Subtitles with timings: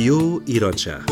[0.00, 1.06] رادیو ایران شهر.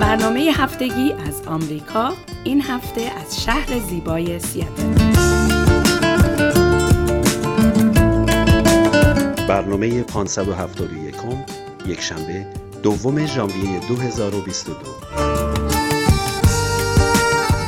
[0.00, 2.12] برنامه هفتگی از آمریکا
[2.44, 4.94] این هفته از شهر زیبای سیاتل.
[9.48, 11.14] برنامه 571
[11.86, 12.46] یک شنبه
[12.82, 14.76] دوم ژانویه 2022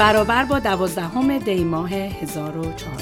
[0.01, 2.96] برابر با دوازدهم دی ماه 1400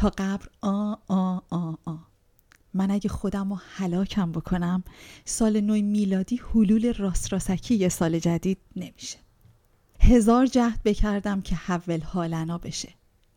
[0.00, 1.96] تا قبر آ آ آ آ.
[2.74, 4.84] من اگه خودم رو حلاکم بکنم
[5.24, 9.18] سال نو میلادی حلول راست راسکی یه سال جدید نمیشه.
[10.00, 12.94] هزار جهد بکردم که حول حالنا بشه.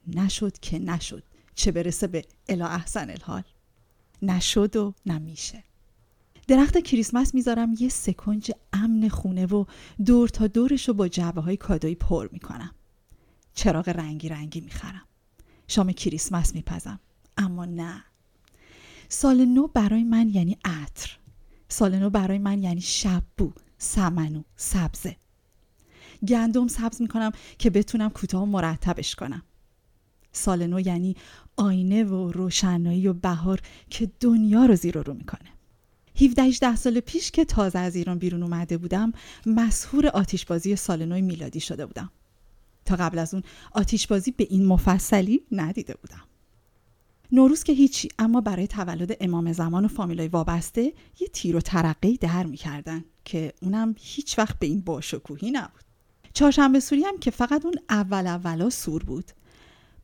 [0.08, 1.24] نشد که نشد
[1.56, 3.44] چه برسه به الا احسن الحال.
[4.22, 5.64] نشد و نمیشه.
[6.48, 9.66] درخت کریسمس می‌ذارم یه سکنج امن خونه و
[10.06, 12.72] دور تا دورش رو با جعبه های کادویی پر می‌کنم.
[13.54, 15.06] چراغ رنگی رنگی می‌خرم.
[15.68, 17.00] شام کریسمس میپزم.
[17.38, 18.04] اما نه.
[19.10, 21.18] سال نو برای من یعنی عطر.
[21.70, 25.16] سال نو برای من یعنی شببو سمنو سبزه.
[26.28, 29.44] گندم سبز می‌کنم که بتونم کوتاه مرتبش کنم.
[30.32, 31.16] سال نو یعنی
[31.58, 35.50] آینه و روشنایی و بهار که دنیا رو زیر رو می‌کنه.
[36.22, 39.14] 17 18 سال پیش که تازه از ایران بیرون اومده بودم
[39.46, 42.12] مسهور آتیشبازی سال نو میلادی شده بودم.
[42.86, 46.24] تا قبل از اون آتیشبازی به این مفصلی ندیده بودم.
[47.32, 52.18] نوروز که هیچی اما برای تولد امام زمان و فامیلای وابسته یه تیر و ترقی
[52.18, 55.84] در می‌کردن که اونم هیچ وقت به این باشکوهی نبود.
[56.34, 59.32] چهارشنبه سوری هم که فقط اون اول اولا سور بود.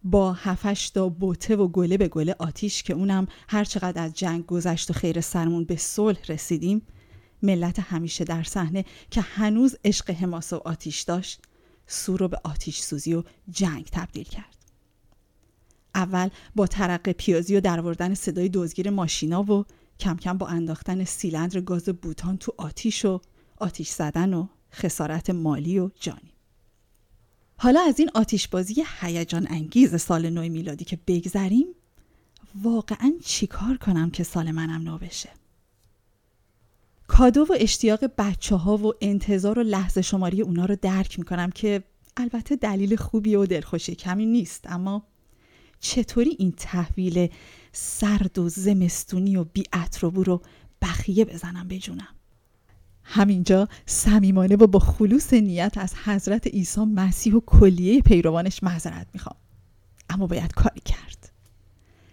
[0.04, 4.45] با هفش تا بوته و گله به گله آتیش که اونم هر چقدر از جنگ
[4.45, 6.81] گذشت و خیر سرمون به صلح رسیدیم
[7.44, 11.42] ملت همیشه در صحنه که هنوز عشق حماسه و آتیش داشت
[11.89, 14.56] سور رو به آتیش سوزی و جنگ تبدیل کرد.
[15.95, 19.65] اول با ترقه پیازی و دروردن صدای دزگیر ماشینا و
[20.00, 23.21] کم کم با انداختن سیلندر گاز بوتان تو آتیش و
[23.57, 26.33] آتیش زدن و خسارت مالی و جانی.
[27.57, 31.68] حالا از این آتیشبازی هیجان انگیز سال نو میلادی که بگذریم
[32.63, 35.30] واقعا چیکار کنم که سال منم نو بشه؟
[37.09, 41.83] کادو و اشتیاق بچه ها و انتظار و لحظه شماری اونا رو درک می‌کنم که
[42.17, 45.03] البته دلیل خوبی و دلخوشی کمی نیست اما
[45.79, 47.29] چطوری این تحویل
[47.71, 49.63] سرد و زمستونی و بی
[50.13, 50.41] رو
[50.81, 52.15] بخیه بزنم به جونم؟
[53.03, 59.35] همینجا صمیمانه و با خلوص نیت از حضرت عیسی مسیح و کلیه پیروانش معذرت می‌خوام.
[60.09, 61.19] اما باید کاری کرد.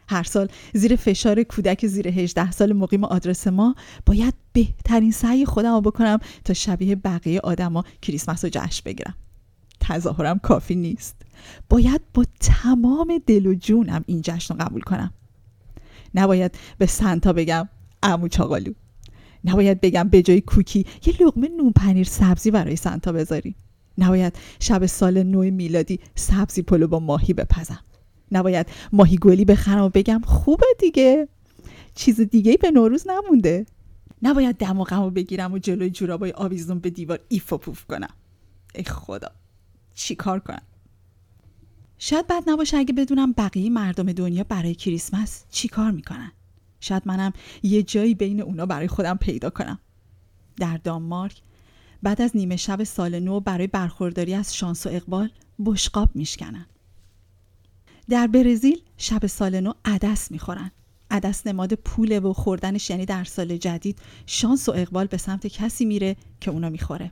[0.09, 3.75] هر سال زیر فشار کودک زیر 18 سال مقیم آدرس ما
[4.07, 9.15] باید بهترین سعی خودم بکنم تا شبیه بقیه آدما کریسمس رو جشن بگیرم.
[9.81, 11.17] تظاهرم کافی نیست.
[11.69, 15.13] باید با تمام دل و جونم این جشن رو قبول کنم.
[16.15, 17.69] نباید به سنتا بگم
[18.03, 18.73] امو چاقالو.
[19.45, 23.55] نباید بگم به جای کوکی یه لغمه نون پنیر سبزی برای سنتا بذاری.
[23.99, 27.81] نباید شب سال نو میلادی سبزی پلو با ماهی بپزم.
[28.33, 31.29] نباید ماهی گلی بخرم و بگم خوبه دیگه.
[31.95, 33.67] چیز دیگه به نوروز نمونده.
[34.23, 38.15] نباید دم و بگیرم و جلوی جورابای آویزون به دیوار ایف و پوف کنم.
[38.75, 39.31] ای خدا
[39.95, 40.63] چی کار کنم؟
[41.99, 46.33] شاید بد نباشه اگه بدونم بقیه مردم دنیا برای کریسمس چی کار می‌کنن.
[46.81, 47.33] شاید منم
[47.63, 49.79] یه جایی بین اونا برای خودم پیدا کنم.
[50.57, 51.43] در دانمارک
[52.03, 55.31] بعد از نیمه شب سال نو برای برخورداری از شانس و اقبال
[55.65, 56.67] بشقاب میشکنن.
[58.09, 60.71] در برزیل شب سال نو عدس می‌خورن.
[61.11, 65.85] عدس نماد پوله و خوردنش یعنی در سال جدید شانس و اقبال به سمت کسی
[65.85, 67.11] میره که اونو می‌خوره.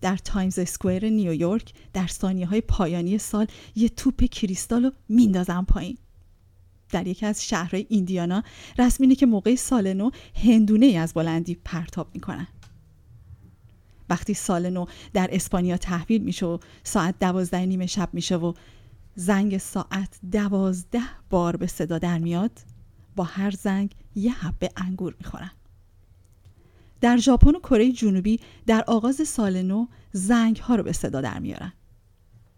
[0.00, 5.98] در تایمز اسکوئر نیویورک در ثانیه های پایانی سال یه توپ کریستال رو میندازن پایین.
[6.90, 8.42] در یکی از شهرهای ایندیانا
[8.78, 10.10] رسم اینه که موقع سال نو
[10.44, 12.46] هندونه ای از بلندی پرتاب می‌کنن.
[14.10, 18.52] وقتی سال نو در اسپانیا تحویل میشه و ساعت دوازده نیمه شب میشه و
[19.18, 22.60] زنگ ساعت دوازده بار به صدا در میاد
[23.16, 25.50] با هر زنگ یه حبه انگور می‌خورن.
[27.00, 31.38] در ژاپن و کره جنوبی در آغاز سال نو زنگ ها رو به صدا در
[31.38, 31.72] میارن.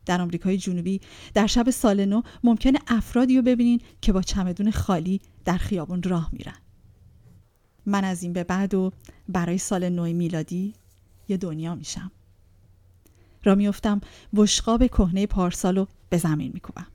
[0.07, 1.01] در آمریکای جنوبی
[1.35, 6.31] در شب سال نو ممکنه افرادی رو ببینین که با چمدون خالی در خیابون راه
[6.33, 6.57] میرن.
[7.87, 8.93] من از این به بعد و
[9.29, 10.75] برای سال نو میلادی
[11.29, 12.11] یه دنیا میشم.
[13.49, 14.01] را میفتم
[14.35, 16.87] بشقاب کهنه پارسال رو به زمین میکوبم.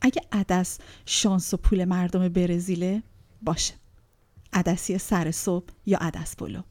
[0.00, 3.02] اگه عدس شانس و پول مردم برزیله
[3.42, 3.74] باشه.
[4.52, 6.62] عدسی سر صبح یا عدس بلو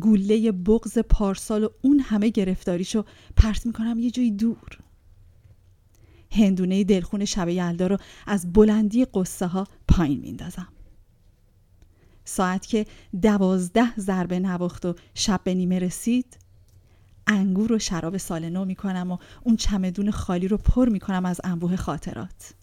[0.00, 3.04] گوله بغز پارسال و اون همه گرفتاریشو
[3.36, 4.78] پرت می‌کنم یه جایی دور.
[6.30, 7.96] هندونه دلخون شب یلدا رو
[8.26, 10.68] از بلندی قصه ها پایین میندازم
[12.24, 12.86] ساعت که
[13.22, 16.38] دوازده ضربه نواخت و شب به نیمه رسید
[17.26, 21.76] انگور و شراب سال نو می‌کنم و اون چمدون خالی رو پر می‌کنم از انبوه
[21.76, 22.54] خاطرات.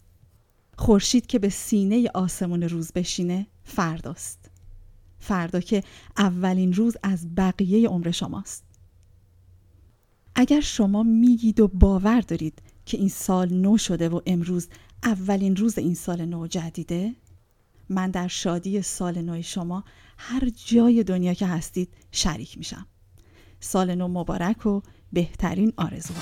[0.76, 4.50] خورشید که به سینه آسمون روز بشینه فرداست.
[5.18, 5.84] فردا که
[6.16, 8.64] اولین روز از بقیه عمر شماست.
[10.34, 14.68] اگر شما میگید و باور دارید که این سال نو شده و امروز
[15.04, 17.14] اولین روز این سال نو جدیده
[17.88, 19.84] من در شادی سال نو شما
[20.18, 22.86] هر جای دنیا که هستید شریک میشم.
[23.60, 24.80] سال نو مبارک و
[25.12, 26.20] بهترین آرزوها.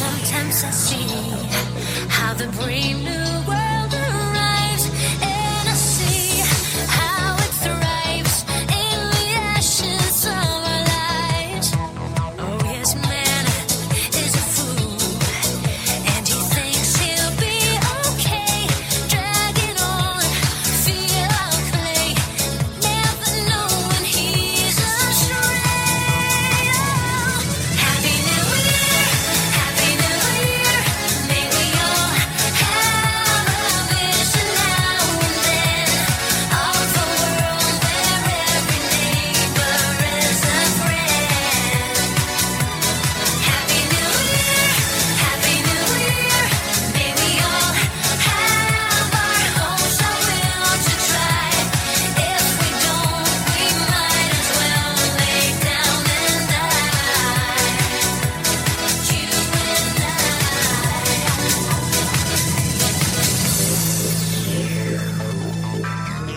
[0.00, 1.06] Sometimes I see
[2.16, 2.48] how the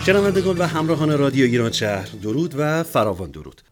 [0.08, 3.62] شنوندگان و همراهان رادیو ایران شهر درود و فراوان درود.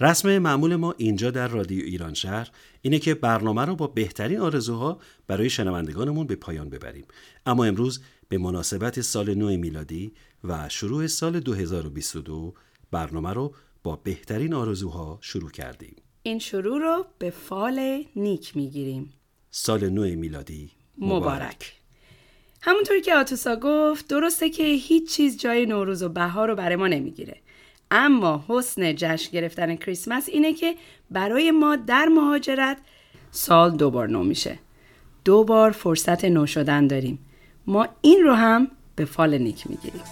[0.00, 2.50] رسم معمول ما اینجا در رادیو ایران شهر
[2.82, 7.04] اینه که برنامه رو با بهترین آرزوها برای شنوندگانمون به پایان ببریم.
[7.46, 10.12] اما امروز به مناسبت سال نو میلادی
[10.44, 12.54] و شروع سال 2022
[12.90, 15.96] برنامه رو با بهترین آرزوها شروع کردیم.
[16.22, 19.12] این شروع رو به فال نیک می‌گیریم.
[19.50, 21.83] سال نو میلادی مبارک, مبارک.
[22.66, 26.88] همونطوری که آتوسا گفت درسته که هیچ چیز جای نوروز و بهار رو برای ما
[26.88, 27.36] نمی‌گیره.
[27.90, 30.74] اما حسن جشن گرفتن کریسمس اینه که
[31.10, 32.78] برای ما در مهاجرت
[33.30, 34.58] سال دوبار نو میشه.
[35.24, 37.18] دو بار فرصت نو شدن داریم.
[37.66, 40.02] ما این رو هم به فال نیک می‌گیریم.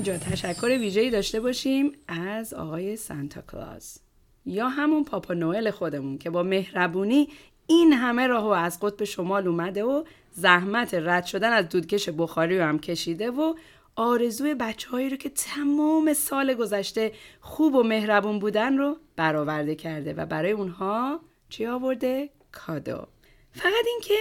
[0.00, 4.00] همینجا تشکر ویژه‌ای داشته باشیم از آقای سانتا کلاز
[4.46, 7.28] یا همون پاپا نوئل خودمون که با مهربونی
[7.66, 12.64] این همه راهو از قطب شمال اومده و زحمت رد شدن از دودکش بخاری رو
[12.64, 13.54] هم کشیده و
[13.96, 20.26] آرزوی بچههایی رو که تمام سال گذشته خوب و مهربون بودن رو برآورده کرده و
[20.26, 23.06] برای اونها چی آورده؟ کادو
[23.52, 24.14] فقط اینکه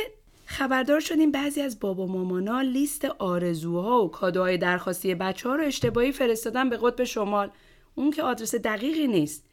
[0.52, 6.12] خبردار شدیم بعضی از بابا مامانا لیست آرزوها و کادوهای درخواستی بچه ها رو اشتباهی
[6.12, 7.50] فرستادن به قطب شمال.
[7.96, 9.46] اون که آدرس دقیقی نیست.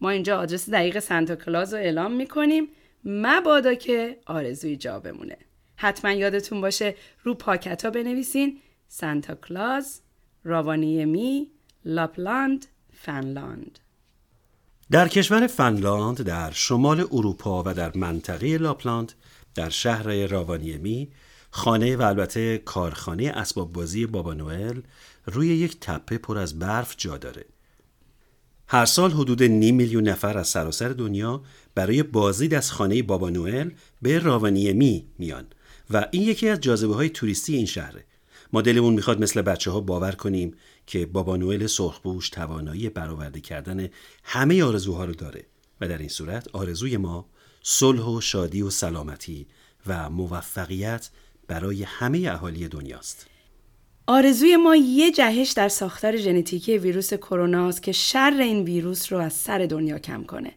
[0.00, 2.68] ما اینجا آدرس دقیق سانتا کلاز رو اعلام می‌کنیم.
[3.04, 5.36] مبادا که آرزویی جا بمونه
[5.76, 8.58] حتما یادتون باشه رو پاکت ها بنویسین.
[8.88, 10.00] سانتا کلاز
[10.44, 11.50] راوانیمی
[11.84, 13.78] لاپلاند فنلاند.
[14.90, 19.12] در کشور فنلاند در شمال اروپا و در منطقه لاپلاند
[19.54, 21.08] در شهر راوانیمی
[21.50, 24.80] خانه و البته کارخانه اسباب بازی بابا نوئل
[25.26, 27.44] روی یک تپه پر از برف جا داره.
[28.68, 31.42] هر سال حدود نیم میلیون نفر از سراسر دنیا
[31.74, 33.70] برای بازدید از خانه بابا نوئل
[34.02, 35.46] به راوانیمی میان
[35.90, 38.04] و این یکی از جاذبه های توریستی این شهره.
[38.52, 40.54] ما دلمون می‌خواد مثل بچه ها باور کنیم
[40.86, 43.88] که بابا نوئل سرخپوش توانایی برآورده کردن
[44.24, 45.44] همه آرزوها رو داره
[45.80, 47.26] و در این صورت آرزوی ما
[47.66, 49.46] صلح و شادی و سلامتی
[49.86, 51.10] و موفقیت
[51.46, 53.26] برای همه اهالی دنیاست.
[54.06, 59.18] آرزوی ما یه جهش در ساختار ژنتیکی ویروس کرونا است که شر این ویروس رو
[59.18, 60.52] از سر دنیا کم کنه.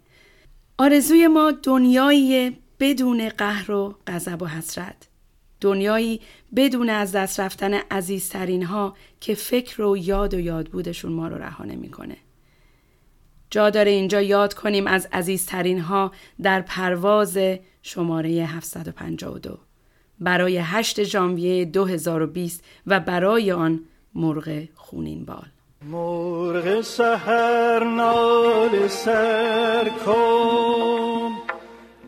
[0.78, 5.08] آرزوی ما دنیایی بدون قهر و غضب و حسرت.
[5.62, 6.22] دنیایی
[6.56, 11.38] بدون از دست رفتن عزیزترین ها که فکر و یاد و یاد بودشون ما رو
[11.38, 12.18] رها نمی‌کنه.
[13.50, 16.12] جا داره اینجا یاد کنیم از عزیزترین ها
[16.42, 17.38] در پرواز
[17.82, 19.58] شماره 752
[20.20, 23.80] برای 8 ژانویه 2020 و برای آن
[24.16, 25.48] مرغ خونین بال.
[25.82, 31.32] مرغ سهر نال سر کن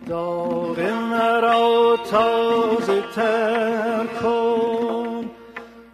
[0.07, 5.29] داغ مرا تازه تر کن.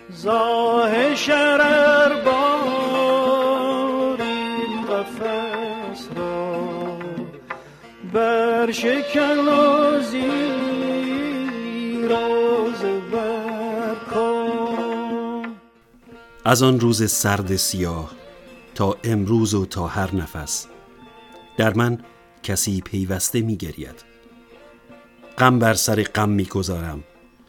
[0.09, 2.44] زاه شرر بار
[8.65, 9.45] بر شکن
[13.11, 15.55] بر کن
[16.45, 18.11] از آن روز سرد سیاه
[18.75, 20.67] تا امروز و تا هر نفس
[21.57, 21.99] در من
[22.43, 24.03] کسی پیوسته می گرید.
[25.37, 27.03] غم بر سر غم می گذارم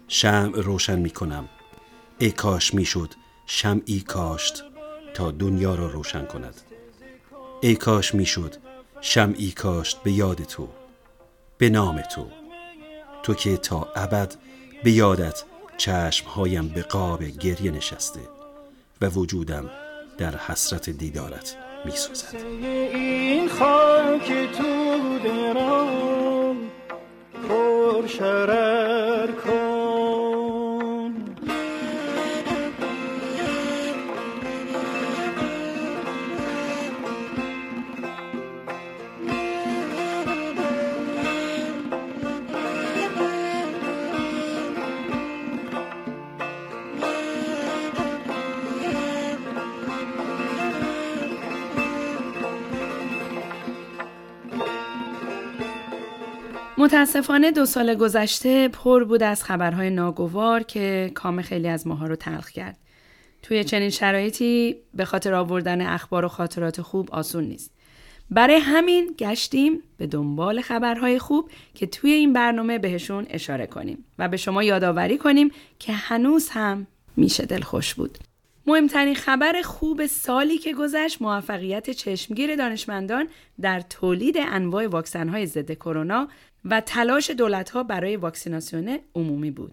[0.08, 1.48] شمع روشن می کنم.
[2.18, 3.14] ای کاش می شد
[3.46, 4.64] شمعی کاشت
[5.14, 6.60] تا دنیا را روشن کند.
[7.60, 8.54] ای کاش می شد
[9.00, 10.68] شمعی کاشت به یاد تو.
[11.58, 12.26] به نام تو.
[13.22, 14.34] تو که تا ابد
[14.84, 15.42] به یادت
[15.76, 18.20] چشمهایم به قاب گریه نشسته
[19.00, 19.70] و وجودم
[20.18, 26.56] در حسرت دیدارت می سوزد این خاک تو درام
[27.48, 29.65] پر شرر کن.
[56.86, 62.16] متاسفانه دو سال گذشته پر بود از خبرهای ناگوار که کام خیلی از ماها رو
[62.16, 62.76] تلخ کرد.
[63.42, 67.70] توی چنین شرایطی به خاطر آوردن اخبار و خاطرات خوب آسون نیست.
[68.30, 74.28] برای همین گشتیم به دنبال خبرهای خوب که توی این برنامه بهشون اشاره کنیم و
[74.28, 78.18] به شما یادآوری کنیم که هنوز هم میشه دلخوش بود.
[78.66, 83.28] مهمترین خبر خوب سالی که گذشت موفقیت چشمگیر دانشمندان
[83.60, 86.28] در تولید انواع واکسن‌های ضد کرونا
[86.70, 89.72] و تلاش دولت‌ها برای واکسیناسیون عمومی بود.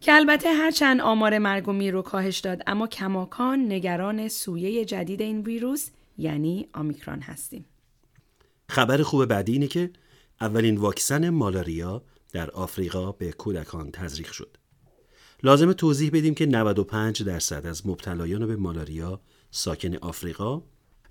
[0.00, 5.22] که البته هرچند آمار مرگ و میر رو کاهش داد اما کماکان نگران سویه جدید
[5.22, 7.64] این ویروس یعنی آمیکرون هستیم.
[8.68, 9.90] خبر خوب بعدی اینه که
[10.40, 12.02] اولین واکسن مالاریا
[12.32, 14.56] در آفریقا به کودکان تزریق شد.
[15.42, 20.62] لازم توضیح بدیم که 95 درصد از مبتلایان به مالاریا ساکن آفریقا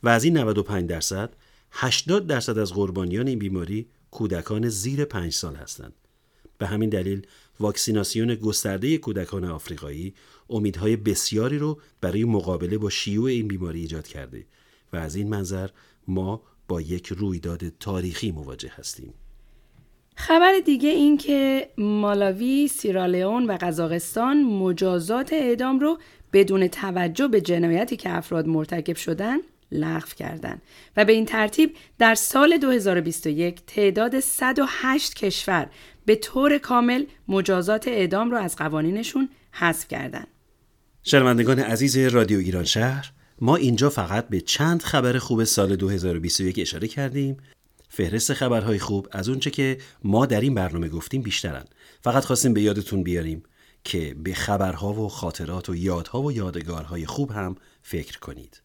[0.03, 1.34] و از این 95 درصد
[1.72, 5.94] 80 درصد از قربانیان این بیماری کودکان زیر 5 سال هستند.
[6.58, 7.28] به همین دلیل
[7.60, 10.14] واکسیناسیون گسترده کودکان آفریقایی
[10.50, 14.46] امیدهای بسیاری رو برای مقابله با شیوع این بیماری ایجاد کرده
[14.94, 15.70] و از این منظر
[16.08, 19.14] ما با یک رویداد تاریخی مواجه هستیم.
[20.16, 25.98] خبر دیگه این که مالاوی، سیرالیون و قزاقستان مجازات اعدام رو
[26.34, 29.38] بدون توجه به جنایتی که افراد مرتکب شدن
[29.72, 30.62] لغو کردند
[30.98, 35.70] و به این ترتیب در سال 2021 تعداد 108 کشور
[36.06, 40.28] به طور کامل مجازات اعدام را از قوانینشون حذف کردند.
[41.04, 46.88] شنوندگان عزیز رادیو ایران شهر ما اینجا فقط به چند خبر خوب سال 2021 اشاره
[46.88, 47.38] کردیم.
[47.90, 51.66] فهرست خبرهای خوب از اونچه که ما در این برنامه گفتیم بیشترن.
[52.02, 53.44] فقط خواستیم به یادتون بیاریم
[53.84, 58.62] که به خبرها و خاطرات و یادها و یادگارهای خوب هم فکر کنید.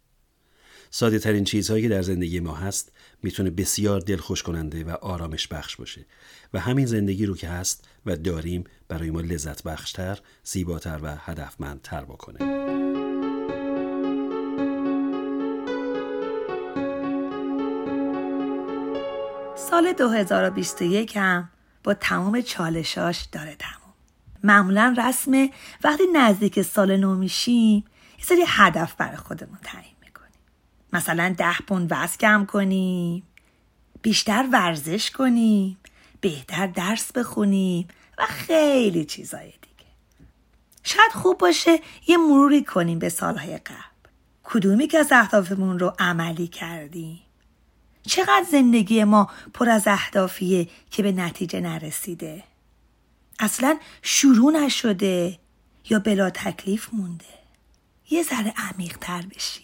[0.95, 5.77] ساده ترین چیزهایی که در زندگی ما هست می‌تونه بسیار دلخوش کننده و آرامش بخش
[5.77, 6.07] باشه
[6.55, 12.05] و همین زندگی رو که هست و داریم برای ما لذت بخشتر، زیباتر و هدفمندتر
[12.05, 12.39] بکنه.
[19.57, 21.49] سال 2021 هم
[21.85, 23.95] با تمام چالشاش داره تموم
[24.45, 25.49] معمولا رسم
[25.85, 27.85] وقتی نزدیک سال نو میشیم
[28.19, 29.92] یه سری هدف برای خودمون تعیین
[30.93, 33.23] مثلا ده پوند وزن کم کنیم
[34.03, 35.79] بیشتر ورزش کنیم
[36.21, 37.89] بهتر درس بخونیم
[38.19, 39.91] و خیلی چیزای دیگه.
[40.83, 43.77] شاید خوب باشه یه مروری کنیم به سالهای قبل.
[44.43, 47.21] کدومی که از اهدافمون رو عملی کردیم؟
[48.07, 52.45] چقدر زندگی ما پر از اهدافیه که به نتیجه نرسیده؟
[53.41, 55.39] اصلا شروع نشده
[55.91, 57.25] یا بلا تکلیف مونده؟
[58.11, 59.62] یه ذره عمیق تر بشیم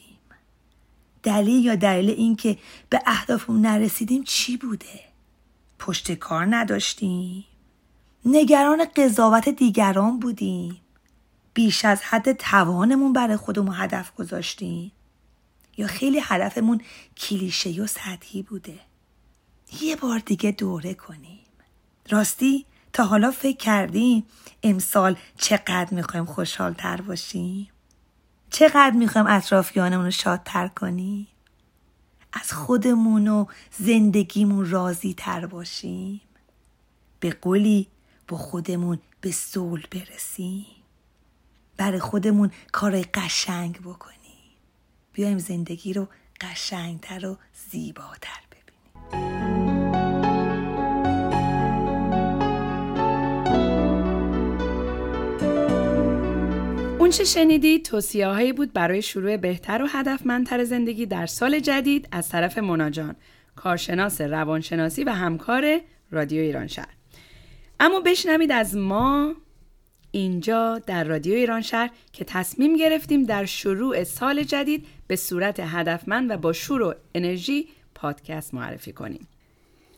[1.23, 2.59] دلیل یا دلیل اینکه
[2.91, 5.01] به اهدافمون نرسیدیم چی بوده؟
[5.79, 7.45] پشت کار نداشتیم.
[8.25, 10.81] نگران قضاوت دیگران بودیم.
[11.55, 14.93] بیش از حد توانمون برای خودمون هدف گذاشتیم.
[15.77, 16.81] یا خیلی هدفمون
[17.17, 18.79] کلیشه و سطحی بوده.
[19.81, 21.47] یه بار دیگه دوره کنیم.
[22.11, 24.25] راستی تا حالا فکر کردیم
[24.63, 27.69] امسال چقدر می‌خوایم خوشحال تر باشیم؟
[28.59, 31.29] چقدر می‌خوایم اطرافیانمون رو شادتر کنیم
[32.33, 36.21] از خودمون و زندگیمون راضی تر باشیم.
[37.21, 37.89] به قولی
[38.29, 40.67] با خودمون به صلح برسیم.
[41.77, 44.19] برای خودمون کارای قشنگ بکنیم.
[45.13, 46.09] بیایم زندگی رو
[46.41, 47.37] قشنگتر و
[47.71, 48.41] زیباتر
[57.09, 62.09] اون چه شنیدید توصیه هایی بود برای شروع بهتر و هدفمندتر زندگی در سال جدید
[62.13, 63.17] از طرف مناجان
[63.57, 66.95] کارشناس روانشناسی و همکار رادیو ایران شهر
[67.81, 69.35] اما بشنوید از ما
[70.11, 76.31] اینجا در رادیو ایران شهر که تصمیم گرفتیم در شروع سال جدید به صورت هدفمند
[76.31, 79.29] و با شور و انرژی پادکست معرفی کنیم.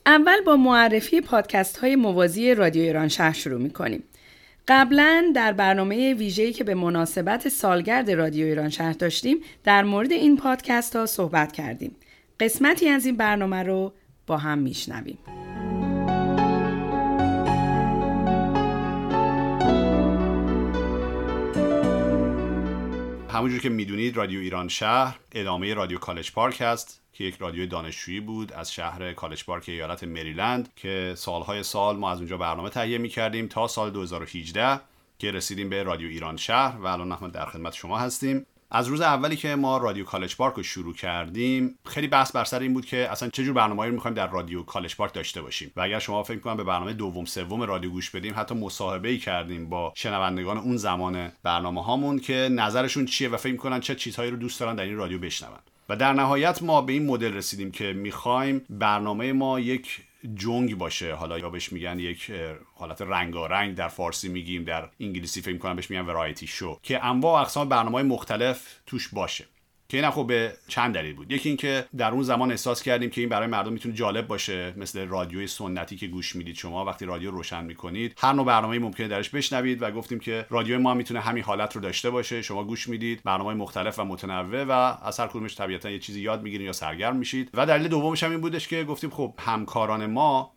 [0.07, 4.03] اول با معرفی پادکست های موازی رادیو ایران شهر شروع می کنیم.
[4.71, 10.37] قبلا در برنامه ویژه‌ای که به مناسبت سالگرد رادیو ایران شهر داشتیم در مورد این
[10.37, 11.97] پادکست ها صحبت کردیم.
[12.41, 13.93] قسمتی از این برنامه رو
[14.27, 15.19] با هم میشنویم.
[23.31, 28.21] همونجور که می‌دونید رادیو ایران شهر ادامه رادیو کالج پارک هست که یک رادیو دانشجویی
[28.21, 32.99] بود از شهر کالج پارک ایالت مریلند که سالهای سال ما از اونجا برنامه تهیه
[32.99, 34.81] می‌کردیم تا سال 2018
[35.19, 36.79] که رسیدیم به رادیو ایران شهر.
[36.79, 38.47] و الان نحن در خدمت شما هستیم.
[38.73, 42.61] از روز اولی که ما رادیو کالج پارک رو شروع کردیم خیلی بحث بر سر
[42.61, 45.73] این بود که اصلا چه جور برنامه‌ای رو می‌خوایم در رادیو کالج پارک داشته باشیم.
[45.77, 49.69] و اگر شما فکر کنم به برنامه دوم سوم رادیو گوش بدیم حتی مصاحبه‌ای کردیم
[49.69, 54.37] با شنوندگان اون زمان برنامه هامون که نظرشون چیه و فکر می‌کنن چه چیزهایی رو
[54.37, 55.59] دوست دارن در این رادیو بشنون.
[55.89, 60.01] و در نهایت ما به این مدل رسیدیم که می‌خوایم برنامه ما یک
[60.35, 61.15] جنگ باشه.
[61.15, 62.33] حالا یا بهش میگن یک
[62.75, 67.41] حالت رنگارنگ در فارسی میگیم در انگلیسی فکر کنم بهش میگن ورایتی شو که انواع
[67.41, 69.45] اقسام برنامه های مختلف توش باشه.
[69.91, 71.33] که این خب به چند دلیل بود.
[71.33, 75.09] یکی اینکه در اون زمان احساس کردیم که این برای مردم می‌تونه جالب باشه مثل
[75.09, 78.15] رادیوی سنتی که گوش می‌دید شما وقتی رادیو روشن می‌کنید.
[78.19, 81.81] هر نوع برنامه ممکنه درش بشنوید و گفتیم که رادیو ما می‌تونه همین حالت رو
[81.81, 82.43] داشته باشه.
[82.43, 84.71] شما گوش می‌دید برنامه مختلف و متنوع و
[85.03, 87.51] از هر کدومش طبیعتا یه چیزی یاد می‌گیرید یا سرگرم میشید.
[87.55, 90.53] و دلیل دومش هم این بودش که گفتیم خب همکاران ما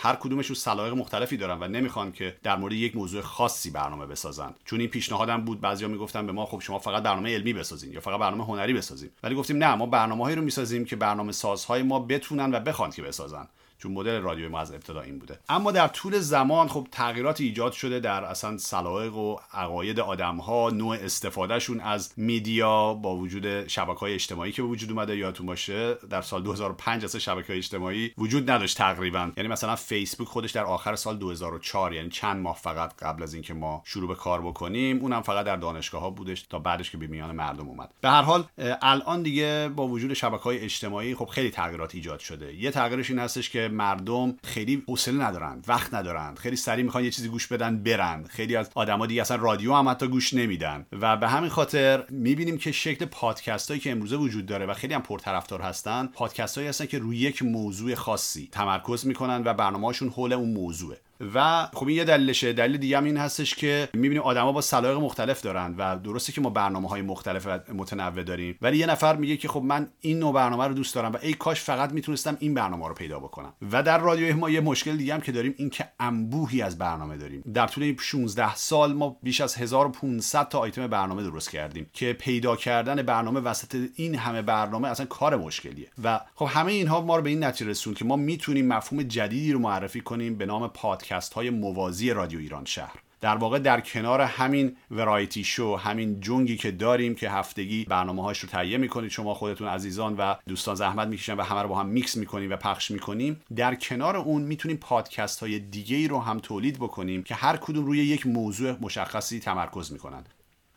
[0.00, 4.54] هر کدومشون سلایق مختلفی دارن و نمی‌خوان که در مورد یک موضوع خاصی برنامه بسازن.
[4.64, 8.00] چون این پیشنهادم بود بعضیا می‌گفتن به ما خب شما فقط برنامه علمی بسازین یا
[8.00, 9.10] فقط برنامه هنری بسازین.
[9.22, 13.02] ولی گفتیم نه ما برنامه‌هایی رو می‌سازیم که برنامه سازهای ما بتونن و بخوان که
[13.02, 13.48] بسازن.
[13.78, 15.38] چون مدل رادیو ما از ابتدا این بوده.
[15.48, 20.70] اما در طول زمان خب تغییرات ایجاد شده در اصلا سلایق و عقاید آدم ها
[20.70, 25.94] نوع استفادهشون از میدیا با وجود شبکه های اجتماعی که به وجود اومده یادتون باشه
[26.10, 29.32] در سال 2005 اصلا شبکه های اجتماعی وجود نداشت تقریبا.
[29.36, 33.54] یعنی مثلا فیسبوک خودش در آخر سال 2004 یعنی چند ماه فقط قبل از اینکه
[33.54, 37.06] ما شروع به کار بکنیم اونم فقط در دانشگاه ها بودش تا بعدش که به
[37.06, 37.94] میان مردم اومد.
[38.00, 38.44] به هر حال
[38.82, 42.54] الان دیگه با وجود شبکه های اجتماعی خب خیلی تغییرات ایجاد شده.
[42.54, 47.10] یه تغییرش این هستش که مردم خیلی حوصله ندارن وقت ندارن خیلی سریع می‌خوان یه
[47.10, 48.24] چیزی گوش بدن برن.
[48.24, 50.86] خیلی از آدما دیگه اصلا رادیو هم حتی گوش نمیدن.
[50.92, 54.94] و به همین خاطر می‌بینیم که شکل پادکست هایی که امروزه وجود داره و خیلی
[54.94, 60.08] هم پرطرفدار هستن پادکست هایی هستن که روی یک موضوع خاصی تمرکز می‌کنن و برنامه‌هاشون
[60.08, 60.98] حول اون موضوعه.
[61.34, 62.52] و خب این یه دلیلشه.
[62.52, 66.40] دلیل دیگه هم این هستش که می‌بینیم آدما با سلایق مختلف دارن و درسته که
[66.40, 70.18] ما برنامه های مختلف و متنوع داریم ولی یه نفر میگه که خب من این
[70.18, 73.52] نوع برنامه رو دوست دارم و ای کاش فقط می‌تونستم این برنامه رو پیدا بکنم.
[73.72, 77.16] و در رادیو ما یه مشکل دیگه هم که داریم این که انبوهی از برنامه
[77.16, 77.42] داریم.
[77.54, 82.12] در طول این 16 سال ما بیش از 1500 تا آیتم برنامه درست کردیم که
[82.12, 85.88] پیدا کردن برنامه وسط این همه برنامه اصلا کار مشکلیه.
[86.04, 89.52] و خب همه اینها ما رو به این نتیجه رسون که ما می‌تونیم مفهوم جدیدی
[89.52, 91.07] رو معرفی کنیم به نام پادکست.
[91.34, 92.94] های موازی رادیو ایران شهر.
[93.20, 98.38] در واقع در کنار همین variety show همین جنگی که داریم که هفتگی برنامه هاش
[98.38, 101.86] رو تهیه می‌کنید شما خودتون عزیزان و دوستان زحمت می‌کشن و همه رو با هم
[101.86, 106.38] میکس می‌کنیم و پخش می‌کنیم در کنار اون می‌تونیم پادکست های دیگه ای رو هم
[106.38, 110.24] تولید بکنیم که هر کدوم روی یک موضوع مشخصی تمرکز می‌کنن.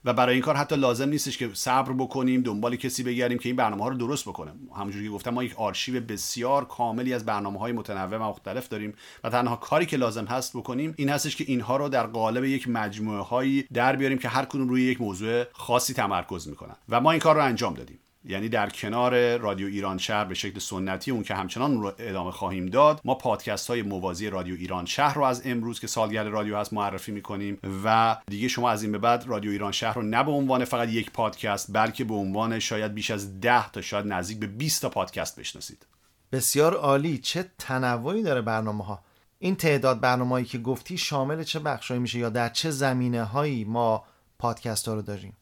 [0.05, 3.55] و برای این کار حتی لازم نیستش که صبر بکنیم دنبال کسی بگردیم که این
[3.55, 4.51] برنامه ها رو درست بکنه.
[4.75, 8.93] همونجوری که گفتم ما یک آرشیو بسیار کاملی از برنامه های متنوع و مختلف داریم
[9.23, 12.67] و تنها کاری که لازم هست بکنیم این هستش که اینها رو در قالب یک
[12.67, 16.75] مجموعه هایی در بیاریم که هر کدوم روی یک موضوع خاصی تمرکز می‌کنن.
[16.89, 17.99] و ما این کار رو انجام دادیم.
[18.25, 22.65] یعنی در کنار رادیو ایران شهر به شکل سنتی اون که همچنان رو ادامه خواهیم
[22.65, 26.73] داد ما پادکست های موازی رادیو ایران شهر رو از امروز که سالگرد رادیو هست
[26.73, 30.31] معرفی می‌کنیم و دیگه شما از این به بعد رادیو ایران شهر رو نه به
[30.31, 34.47] عنوان فقط یک پادکست بلکه به عنوان شاید بیش از 10 تا شاید نزدیک به
[34.47, 35.85] 20 تا پادکست بشناسید.
[36.31, 37.17] بسیار عالی.
[37.17, 39.03] چه تنوعی داره برنامه ها
[39.39, 44.03] این تعداد برنامه‌ای که گفتی شامل چه بخشایی میشه یا در چه زمینه هایی ما
[44.39, 45.37] پادکست ها رو داریم؟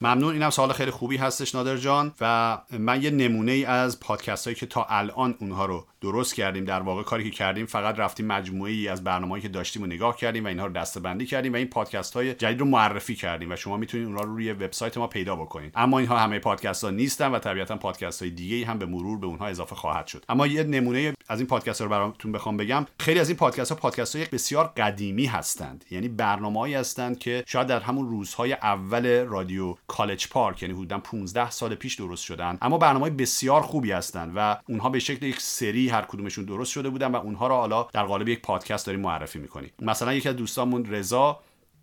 [0.00, 0.32] ممنون.
[0.32, 4.54] اینم سوال خیلی خوبی هستش نادر جان و من یه نمونه ای از پادکست هایی
[4.54, 8.72] که تا الان اونها رو درست کردیم در واقع کاری که کردیم فقط رفتیم مجموعه
[8.72, 11.66] ای از برنامه‌ای که داشتیم و نگاه کردیم و اینها رو دسته‌بندی کردیم و این
[11.66, 15.36] پادکست های جدید رو معرفی کردیم و شما می‌تونید اونها رو روی وبسایت ما پیدا
[15.36, 15.72] بکنید.
[15.74, 19.26] اما اینها همه پادکست ها نیستن و طبیعتا پادکست های دیگه هم به مرور به
[19.26, 20.24] اونها اضافه خواهد شد.
[20.28, 22.86] اما یه نمونه از این پادکست رو براتون بخوام بگم.
[23.00, 25.84] خیلی از این پادکست ها پادکست های بسیار قدیمی هستند.
[25.90, 31.50] یعنی برنامه‌ای هستند که شاید در همون روزهای اول رادیو کالج پارک یعنی حدودا 15
[31.50, 32.58] سال پیش درست شدن.
[32.62, 36.90] اما برنامه بسیار خوبی هستند و اونها به شکل یک سری هر کدومشون درست شده
[36.90, 39.70] بودن و اونها رو حالا در قالب یک پادکست داریم معرفی می‌کنیم.
[39.82, 41.40] مثلا یکی از دوستانمون رضا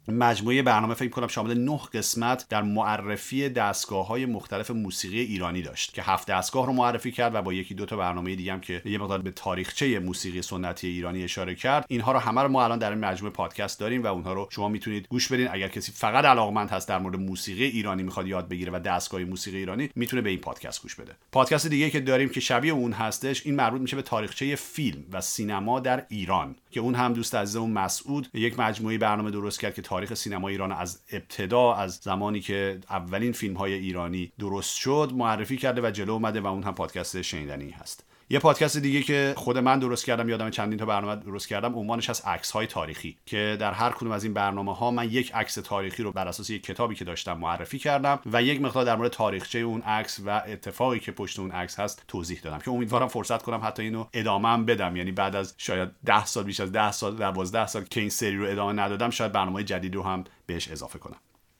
[0.08, 5.94] مجموعه برنامه فکر کنم شامل نه قسمت در معرفی دستگاه های مختلف موسیقی ایرانی داشت
[5.94, 8.82] که هفت دستگاه رو معرفی کرد و با یکی دو تا برنامه دیگه هم که
[8.86, 11.86] یه مقدار به تاریخچه موسیقی سنتی ایرانی اشاره کرد.
[11.88, 14.70] اینها رو همه رو ما الان در این مجموعه پادکست داریم و اونها رو شما
[14.70, 15.48] می‌تونید گوش بدین.
[15.52, 19.58] اگر کسی فقط علاقمند هست در مورد موسیقی ایرانی می‌خواد یاد بگیره و دستگاه موسیقی
[19.58, 21.16] ایرانی می‌تونه به این پادکست گوش بده.
[21.32, 25.22] پادکست دیگه که داریم که شبیه اون هستش این مربوط میشه به تاریخچه فیلم و
[25.22, 29.82] سینما در ایران که اون هم دوست عزیزمون مسعود یک مجموعه برنامه درست کرد که
[29.94, 35.58] تاریخ سینما ایران از ابتدا از زمانی که اولین فیلم های ایرانی درست شد معرفی
[35.58, 38.06] کرده و جلو اومده و اون هم پادکست شنیدنی هست.
[38.34, 42.10] یه پادکست دیگه که خود من درست کردم یادم چندین تا برنامه درست کردم عنوانش
[42.10, 45.56] از عکس های تاریخی که در هر کدوم از این برنامه ها من یک عکس
[45.56, 49.12] تاریخی رو بر اساس یک کتابی که داشتم معرفی کردم و یک مقدار در مورد
[49.12, 53.42] تاریخچه اون عکس و اتفاقی که پشت اون عکس هست توضیح دادم که امیدوارم فرصت
[53.42, 54.96] کنم حتی اینو ادامه هم بدم.
[54.96, 58.38] یعنی بعد از شاید 10 سال بیش از 10 سال 12 سال که این سری
[58.38, 61.18] رو ادامه ندادم شاید برنامه جدید رو هم بهش اضافه کنم.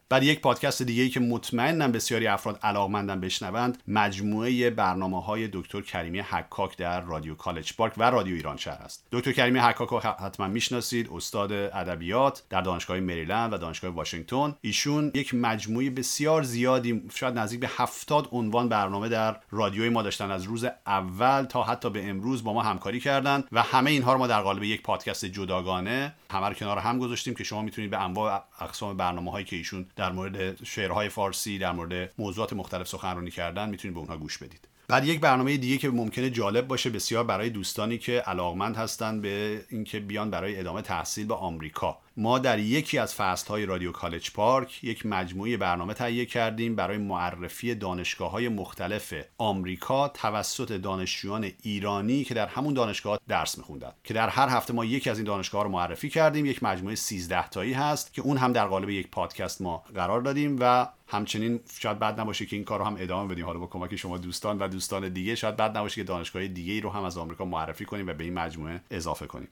[0.10, 5.82] بعد یک پادکست دیگه ای که مطمئنم بسیاری افراد علاقمندن بشنوند مجموعه برنامه های دکتر
[5.82, 9.06] کریمی حکاک در رادیو کالج پارک و رادیو ایران شهر است.
[9.12, 14.56] دکتر کریمی حکاک رو حتما می‌شناسید استاد ادبیات در دانشگاه مریلند و دانشگاه واشنگتن.
[14.62, 20.32] ایشون یک مجموعه بسیار زیادی شاید نزدیک به هفتاد عنوان برنامه در رادیوی ما داشتن.
[20.32, 24.20] از روز اول تا حتی به امروز با ما همکاری کردن و همه اینها رو
[24.20, 28.44] ما در قالب یک پادکست جداگانه همه کنار هم گذاشتیم که شما می‌تونید به انواع
[28.62, 33.70] اقسام برنامه هایی که ایشون در مورد شعرهای فارسی در مورد موضوعات مختلف سخنرانی کردن
[33.70, 34.68] می‌تونید به اونها گوش بدید.
[34.88, 39.66] بعد یک برنامه دیگه که ممکنه جالب باشه بسیار برای دوستانی که علاقمند هستن به
[39.70, 41.98] اینکه بیان برای ادامه تحصیل به آمریکا.
[42.18, 46.98] ما در یکی از فصل های رادیو کالج پارک یک مجموعه برنامه تهیه کردیم برای
[46.98, 53.92] معرفی دانشگاه های مختلف آمریکا توسط دانشجویان ایرانی که در همون دانشگاه درس میخوندن.
[54.04, 56.46] که در هر هفته ما یکی از این دانشگاه رو معرفی کردیم.
[56.46, 60.58] یک مجموعه 13 تایی هست که اون هم در قالب یک پادکست ما قرار دادیم
[60.60, 63.46] و همچنین شاید بد نباشه که این کار رو هم ادامه بدیم.
[63.46, 66.82] حالا با کمک شما دوستان و دوستان دیگه شاید بد نباشه که دانشگاه دیگه ای
[66.82, 69.48] رو هم از آمریکا معرفی کنیم و به این مجموعه اضافه کنیم.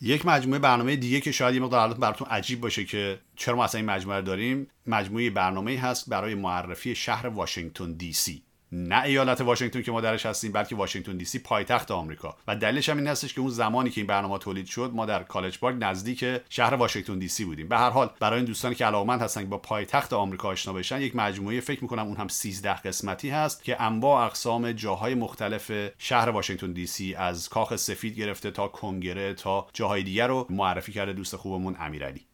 [0.00, 3.80] یک مجموعه برنامه دیگه که شاید یه مقدار براتون عجیب باشه که چرا ما اصلا
[3.80, 8.42] این مجموعه داریم مجموعه برنامه هست برای معرفی شهر واشنگتن دی سی.
[8.72, 12.36] نه ایالت واشنگتن که ما درش هستیم بلکه واشنگتن دی سی پایتخت آمریکا.
[12.48, 15.22] و دلیلش هم این هستش که اون زمانی که این برنامه تولید شد ما در
[15.22, 17.68] کالج پارک نزدیک شهر واشنگتن دی سی بودیم.
[17.68, 21.00] به هر حال برای این دوستانی که علاقمند هستن که با پایتخت آمریکا آشنا بشن
[21.00, 26.28] یک مجموعه فکر می‌کنم اون هم 13 قسمتی هست که انواع اقسام جاهای مختلف شهر
[26.28, 31.12] واشنگتن دی سی از کاخ سفید گرفته تا کنگره تا جاهای دیگر رو معرفی کرده
[31.12, 32.29] دوست خوبمون امیرعلی.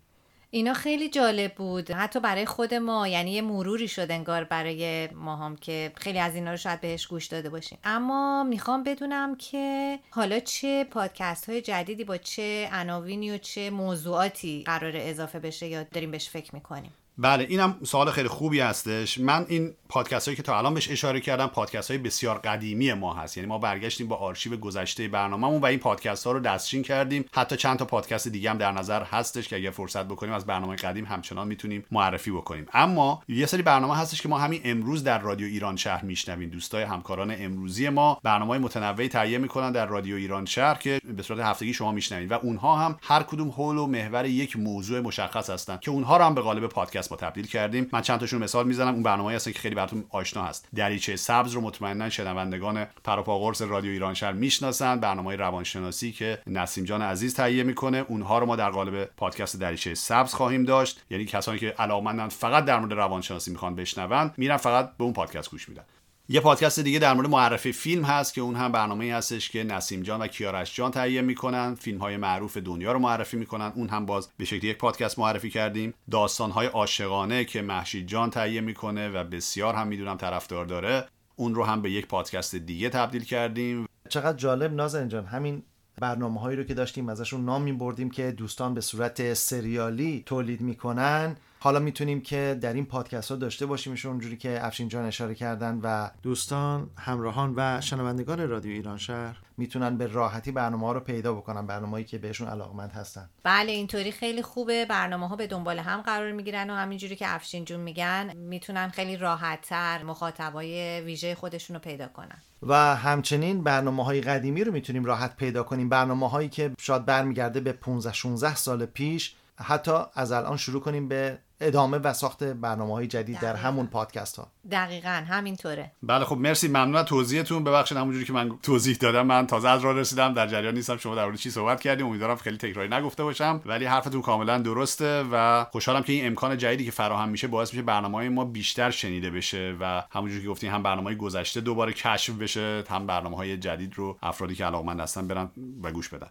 [0.56, 1.90] اینا خیلی جالب بود.
[1.90, 6.34] حتی برای خود ما یعنی یه مروری شد انگار برای ما هم که خیلی از
[6.34, 7.78] اینا رو شاید بهش گوش داده باشیم.
[7.84, 14.62] اما می‌خوام بدونم که حالا چه پادکست های جدیدی با چه عناوینی و چه موضوعاتی
[14.66, 19.18] قرار اضافه بشه یا داریم بهش فکر می‌کنیم؟ بله اینم سوال خیلی خوبی هستش.
[19.18, 23.14] من این پادکست هایی که تا الان بهش اشاره کردم پادکست های بسیار قدیمی ما
[23.14, 23.36] هست.
[23.36, 27.24] یعنی ما برگشتیم با آرشیو گذشته برنامهمون و این پادکست ها رو دستچین کردیم.
[27.32, 30.76] حتی چند تا پادکست دیگه هم در نظر هستش که اگر فرصت بکنیم از برنامه
[30.76, 32.66] قدیم همچنان می‌تونیم معرفی بکنیم.
[32.72, 36.50] اما یه سری برنامه هستش که ما همین امروز در رادیو ایران شهر میشنویم.
[36.50, 41.22] دوستای همکاران امروزی ما برنامه های متنوعی تهیه می‌کنن در رادیو ایران شهر که به
[41.22, 42.32] صورت هفتگی شما میشنوید.
[42.32, 46.24] و اونها هم هر کدوم حول و محور یک موضوع مشخص هستن که اونها رو
[46.24, 47.88] هم به قالب پادکست ما تبدیل کردیم.
[47.92, 48.94] من چند تاشون مثال می‌زنم.
[48.94, 50.68] اون برنامه‌ای هستن که خیلی براتون آشنا هست.
[50.74, 55.00] دریچه سبز رو مطمئنا شنوندگان پروپاگورس رادیو ایران شهر می‌شناسن.
[55.00, 58.04] برنامه روانشناسی که نسیم جان عزیز تهیه می‌کنه.
[58.08, 61.02] اونها رو ما در قالب پادکست دریچه سبز خواهیم داشت.
[61.10, 65.50] یعنی کسانی که علاقمندن فقط در مورد روانشناسی می‌خوان بشنون میرن فقط به اون پادکست
[65.50, 65.84] گوش میدن.
[66.28, 70.02] یه پادکست دیگه در مورد معرفی فیلم هست که اون هم برنامه هستش که نسیم
[70.02, 71.74] جان و کیارش جان تهیه می‌کنن.
[71.74, 73.72] فیلم های معروف دنیا رو معرفی می‌کنن.
[73.74, 75.94] اون هم باز به شکل یک پادکست معرفی کردیم.
[76.10, 81.08] داستان های عاشقانه که محشید جان تهیه می‌کنه و بسیار هم می‌دونم طرفدار داره.
[81.36, 83.88] اون رو هم به یک پادکست دیگه تبدیل کردیم.
[84.08, 85.62] چقدر جالب نازن جان همین
[86.00, 90.60] برنامه هایی رو که داشتیم ازشون نام می بردیم که دوستان به صورت سریالی تولید
[90.60, 91.36] می‌کنن.
[91.58, 95.80] حالا می‌تونیم که در این پادکست ها داشته باشیمشون اونجوری که افشین جان اشاره کردن
[95.82, 99.36] و دوستان همراهان و شنوندگان رادیو ایران شهر.
[99.56, 103.28] می‌تونن به راحتی برنامه ها رو پیدا بکنن برنامه‌ای که بهشون علاقمند هستن.
[103.44, 104.84] بله اینطوری خیلی خوبه.
[104.84, 109.16] برنامه ها به دنبال هم قرار می‌گیرن و همینجوری که افشین جون میگن می‌تونن خیلی
[109.16, 112.38] راحتتر مخاطبای ویژه خودشون رو پیدا کنن.
[112.62, 115.88] و همچنین برنامه های قدیمی رو می‌تونیم راحت پیدا کنیم.
[115.88, 121.08] برنامه هایی که شاید برمیگرده به 15 16 سال پیش حتی از الان شروع کنیم
[121.08, 123.68] به ادامه و ساخت برنامه های جدید در دقیقاً.
[123.68, 124.50] همون پادکست ها.
[124.70, 125.92] دقیقا همینطوره.
[126.02, 126.68] بله خب مرسی.
[126.68, 127.64] ممنون از توضیحتون.
[127.64, 130.34] ببخشید همونجوری که من توضیح دادم من تازه از راه رسیدم.
[130.34, 132.06] در جریان نیستم شما در مورد چی صحبت کردیم.
[132.06, 133.60] امیدوارم خیلی تکراری نگفته باشم.
[133.66, 137.82] ولی حرفتون کاملا درسته و خوشحالم که این امکان جدیدی که فراهم میشه باعث میشه
[137.82, 142.84] برنامه ما بیشتر شنیده بشه و همونجوری که گفتین هم برنامه گذشته دوباره کشف بشه
[142.88, 145.50] هم برنامه های جدید رو افرادی که علاقمند هستن برن
[145.82, 146.28] و گوش بدن.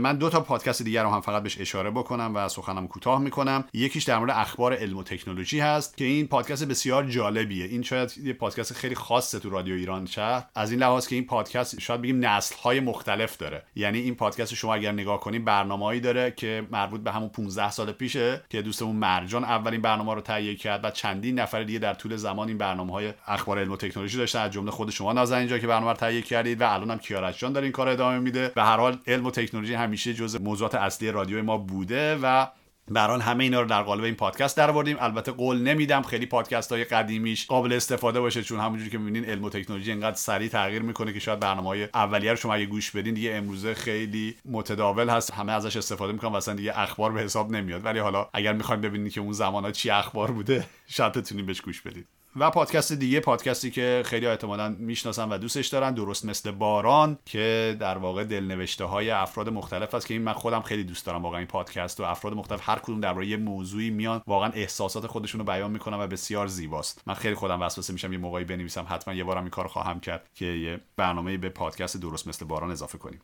[0.00, 3.64] من دو تا پادکست دیگر رو هم فقط بهش اشاره بکنم و سخنم کوتاه می‌کنم.
[3.72, 7.64] یکیش در مورد اخبار علم و تکنولوژی هست که این پادکست بسیار جالبیه.
[7.64, 10.44] این شاید یه پادکست خیلی خاصه تو رادیو ایران شهر.
[10.54, 13.62] از این لحاظ که این پادکست شاید بگیم نسل های مختلف داره.
[13.76, 17.92] یعنی این پادکست شما اگر نگاه کنید برنامه‌ای داره که مربوط به همون 15 سال
[17.92, 22.16] پیشه که دوستمون مرجان اولین برنامه رو تهیه کرد و چندین نفر دیگه در طول
[22.16, 24.38] زمان این برنامه های اخبار علم و تکنولوژی داشتن.
[24.38, 27.38] از جمله خود شما نازن اینجا که برنامه رو تهیه کردید و الان هم کیارش
[27.38, 28.52] جان داره این کار ادامه میده.
[28.56, 32.46] و هر حال علم و تکنولوژی همیشه جزء موضوعات اصلی رادیو ما بوده و
[32.90, 36.72] بران همه اینا رو در قالب این پادکست در آوردیم البته قول نمیدم خیلی پادکست
[36.72, 40.82] های قدیمیش قابل استفاده باشه چون همونجوری که می‌بینین علم و تکنولوژی انقدر سریع تغییر
[40.82, 45.08] می‌کنه که شاید برنامه های اولیه رو شما اگه گوش بدین دیگه امروزه خیلی متداول
[45.08, 45.32] هست.
[45.32, 47.84] همه ازش استفاده می‌کنن و دیگه اخبار به حساب نمیاد.
[47.84, 51.80] ولی حالا اگر می‌خوایم ببینید که اون زمان چی اخبار بوده شاید بتونید بهش گوش
[51.80, 57.18] بدید و پادکست دیگه پادکستی که خیلی احتمالا می‌شناسن و دوستش دارن درست مثل باران
[57.24, 61.22] که در واقع دلنوشته های افراد مختلف است که این من خودم خیلی دوست دارم
[61.22, 65.38] واقعا این پادکست و افراد مختلف هر کدوم درباره یه موضوعی میان واقعا احساسات خودشون
[65.38, 67.02] رو بیان می‌کنن و بسیار زیباست.
[67.06, 70.28] من خیلی خودم وسوسه میشم یه موقعی بنویسم حتما یه بارم این کارو خواهم کرد
[70.34, 73.20] که یه برنامه به پادکست درست مثل باران اضافه کنیم.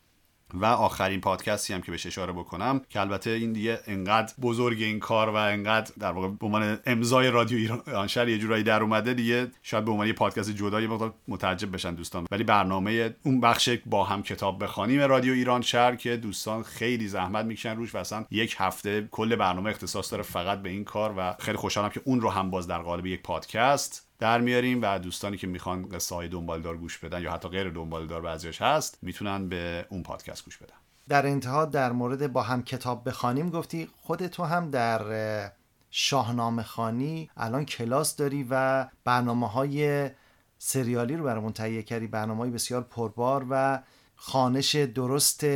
[0.55, 5.01] و آخرین پادکستی هم که بهش اشاره بکنم که البته این دیگه انقدر بزرگ این
[5.01, 9.15] کار و انقدر در واقع به عنوان امضای رادیو ایران شهر یه جورایی در اومده
[9.15, 12.27] دیگه شاید به عنوان یه پادکست جدا یه مقدار متعجب بشن دوستان.
[12.31, 17.45] ولی برنامه اون بخش با هم کتاب بخوانیم رادیو ایران شهر که دوستان خیلی زحمت
[17.45, 21.35] می‌کشن روش و اصلا یک هفته کل برنامه اختصاص داره فقط به این کار و
[21.39, 24.04] خیلی خوشحالم که اون رو هم باز در قالب یک پادکست.
[24.19, 28.21] در میاریم و دوستانی که می‌خوان قصه های دنبالدار گوش بدن یا حتی غیر دنبالدار
[28.21, 30.75] بعضیش هست می‌تونن به اون پادکست گوش بدن
[31.09, 35.51] در انتها در مورد با هم کتاب بخوانیم گفتی خود تو هم در
[35.91, 40.11] شاهنامه خانی الان کلاس داری و برنامه های
[40.59, 43.83] سریالی رو برامون تهیه کردی برنامه های بسیار پربار و
[44.17, 45.47] خانش درست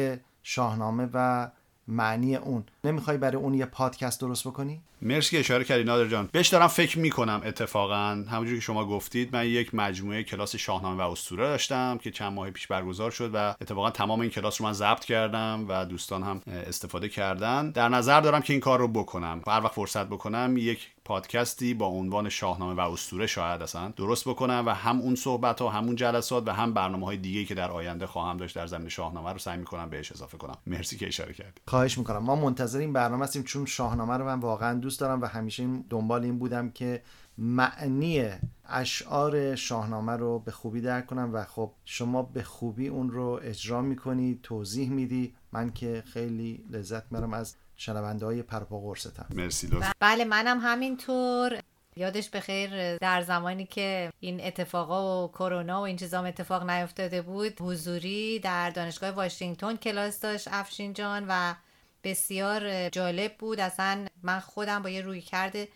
[0.43, 1.51] شاهنامه و
[1.89, 6.29] معنی اون نمی‌خوای برای اون یه پادکست درست بکنی؟ مرسی که اشاره کردی نادر جان.
[6.33, 8.25] بهش دارم فکر می‌کنم اتفاقا.
[8.31, 12.51] همونجور که شما گفتید من یک مجموعه کلاس شاهنامه و اسطوره داشتم که چند ماه
[12.51, 16.41] پیش برگزار شد و اتفاقا تمام این کلاس رو من ضبط کردم و دوستان هم
[16.47, 17.71] استفاده کردن.
[17.71, 19.41] در نظر دارم که این کار رو بکنم.
[19.47, 24.63] هر وقت فرصت بکنم یک پادکستی با عنوان شاهنامه و اسطوره شاید اصلا درست بکنم
[24.67, 28.07] و هم اون صحبت ها همون جلسات و هم برنامه های دیگه که در آینده
[28.07, 30.57] خواهم داشت در زمین شاهنامه رو سعی می‌کنم بهش اضافه کنم.
[30.67, 32.19] مرسی که اشاره کردید خواهش می‌کنم.
[32.19, 36.25] ما منتظر این برنامه هستیم چون شاهنامه رو من واقعا دوست دارم و همیشه دنبال
[36.25, 37.03] این بودم که
[37.39, 38.31] معنی
[38.69, 43.83] اشعار شاهنامه رو به خوبی درک کنم و خب شما به خوبی اون رو اجرا
[43.83, 45.35] می‌کنی توضیح میدی.
[45.53, 49.27] من که خیلی لذت میرم از شنونده های پرپا قرصتم.
[49.35, 49.71] مرسی
[50.01, 51.61] بله منم همینطور.
[51.97, 57.61] یادش بخیر در زمانی که این اتفاقا و کرونا و این چیزام اتفاق نیفتاده بود
[57.61, 61.55] حضوری در دانشگاه واشنگتن کلاس داشت افشین جان و
[62.05, 63.61] بسیار جالب بود.
[63.61, 65.69] اصلا من خودم با یه روی کرده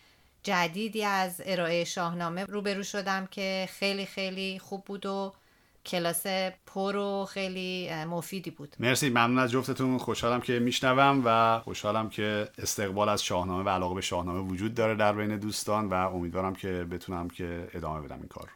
[0.43, 5.33] جدیدی از ارائه شاهنامه روبرو شدم که خیلی خیلی خوب بود و
[5.85, 6.27] کلاس
[6.65, 8.75] پر و خیلی مفیدی بود.
[8.79, 9.97] مرسی ممنون از جفتتون.
[9.97, 14.95] خوشحالم که میشنوم و خوشحالم که استقبال از شاهنامه و علاقه به شاهنامه وجود داره
[14.95, 18.49] در بین دوستان و امیدوارم که بتونم که ادامه بدم این کار.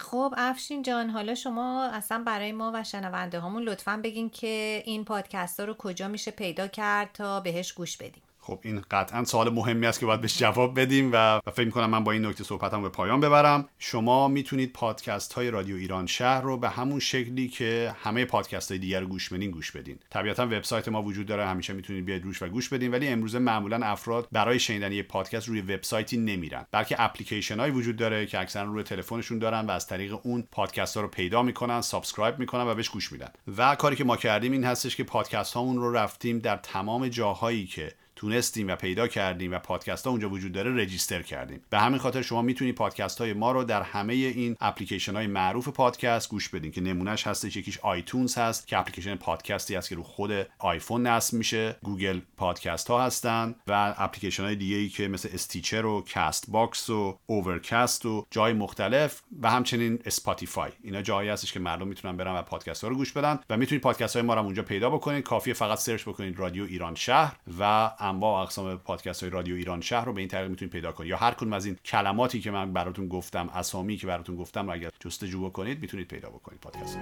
[0.00, 5.04] خب افشین جان حالا شما اصلا برای ما و شنونده هامون لطفا بگین که این
[5.04, 8.22] پادکست ها رو کجا میشه پیدا کرد تا بهش گوش بدیم.
[8.50, 12.04] خب این قطعا سوال مهمی است که باید بهش جواب بدیم و فکر می‌کنم من
[12.04, 13.68] با این نکته صحبتم به پایان ببرم.
[13.78, 18.78] شما می‌تونید پادکست های رادیو ایران شهر رو به همون شکلی که همه پادکست های
[18.78, 19.98] دیگر رو گوش بدین گوش بدین.
[20.10, 23.86] طبیعتا وبسایت ما وجود داره همیشه می‌تونید بیاید روش و گوش بدین ولی امروزه معمولا
[23.86, 26.66] افراد برای شنیدن یک پادکست روی وبسایتی نمیرن.
[26.72, 30.96] بلکه اپلیکیشن های وجود داره که اکثرا روی تلفنشون دارن و از طریق اون پادکست
[30.96, 33.28] ها رو پیدا می‌کنن subscribe می‌کنن و بهش گوش میدن.
[33.56, 37.66] و کاری که ما کردیم این هستش که پادکست هامون رو رفتیم در تمام جاهایی
[37.66, 41.60] که تونستیم و پیدا کردیم و پادکست ها اونجا وجود داره register کردیم.
[41.70, 45.68] به همین خاطر شما می‌تونید پادکست های ما رو در همه این اپلیکیشن های معروف
[45.68, 50.02] پادکست گوش بدین که نمونهش هستش یکیش iTunes هست که اپلیکیشن پادکستی هست که رو
[50.02, 51.76] خود آیفون نصب میشه.
[51.82, 57.18] Google Podcast ها هستن و اپلیکیشن های دیگه ای که مثل Stitcher و Castbox و
[57.26, 60.70] Overcast و جای مختلف و همچنین Spotify.
[60.82, 63.82] اینا جایی هستش که مردم می‌تونن برن و پادکست ها رو گوش بدن و می‌تونید
[63.82, 65.24] پادکست های ما رو اونجا پیدا بکنید.
[65.24, 69.80] کافیه فقط search بکنید رادیو ایران شهر و انواع و اقسام پادکست های رادیو ایران
[69.80, 71.10] شهر رو به این طریق می‌تونید پیدا کنید.
[71.10, 74.72] یا هر کدوم از این کلماتی که من براتون گفتم اسامی که براتون گفتم رو
[74.72, 76.98] اگر جستجو بکنید می‌تونید پیدا بکنید پادکست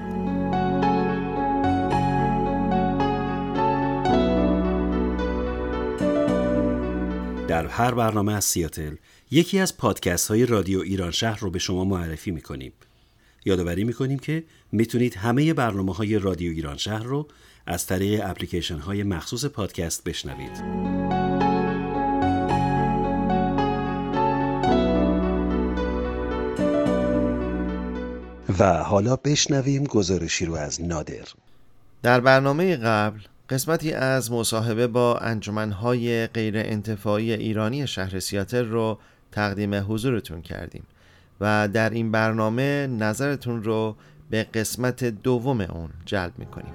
[7.49, 8.97] در هر برنامه از سیاتل
[9.31, 12.73] یکی از پادکست های رادیو ایران شهر رو به شما معرفی می‌کنیم.
[13.45, 17.29] یادآوری می‌کنیم که می‌تونید همه برنامه های رادیو ایران شهر رو
[17.67, 20.89] از طریق اپلیکیشن های مخصوص پادکست بشنوید.
[28.59, 31.25] و حالا بشنویم گزارشی رو از نادر
[32.03, 33.21] در برنامه قبل
[33.51, 38.99] قسمتی از مصاحبه با انجمنهای غیر انتفاعی ایرانی شهر سیاتل رو
[39.33, 40.83] تقدیم حضورتون کردیم
[41.41, 43.97] و در این برنامه نظرتون رو
[44.31, 46.75] به قسمت دوم اون جلب می‌کنیم.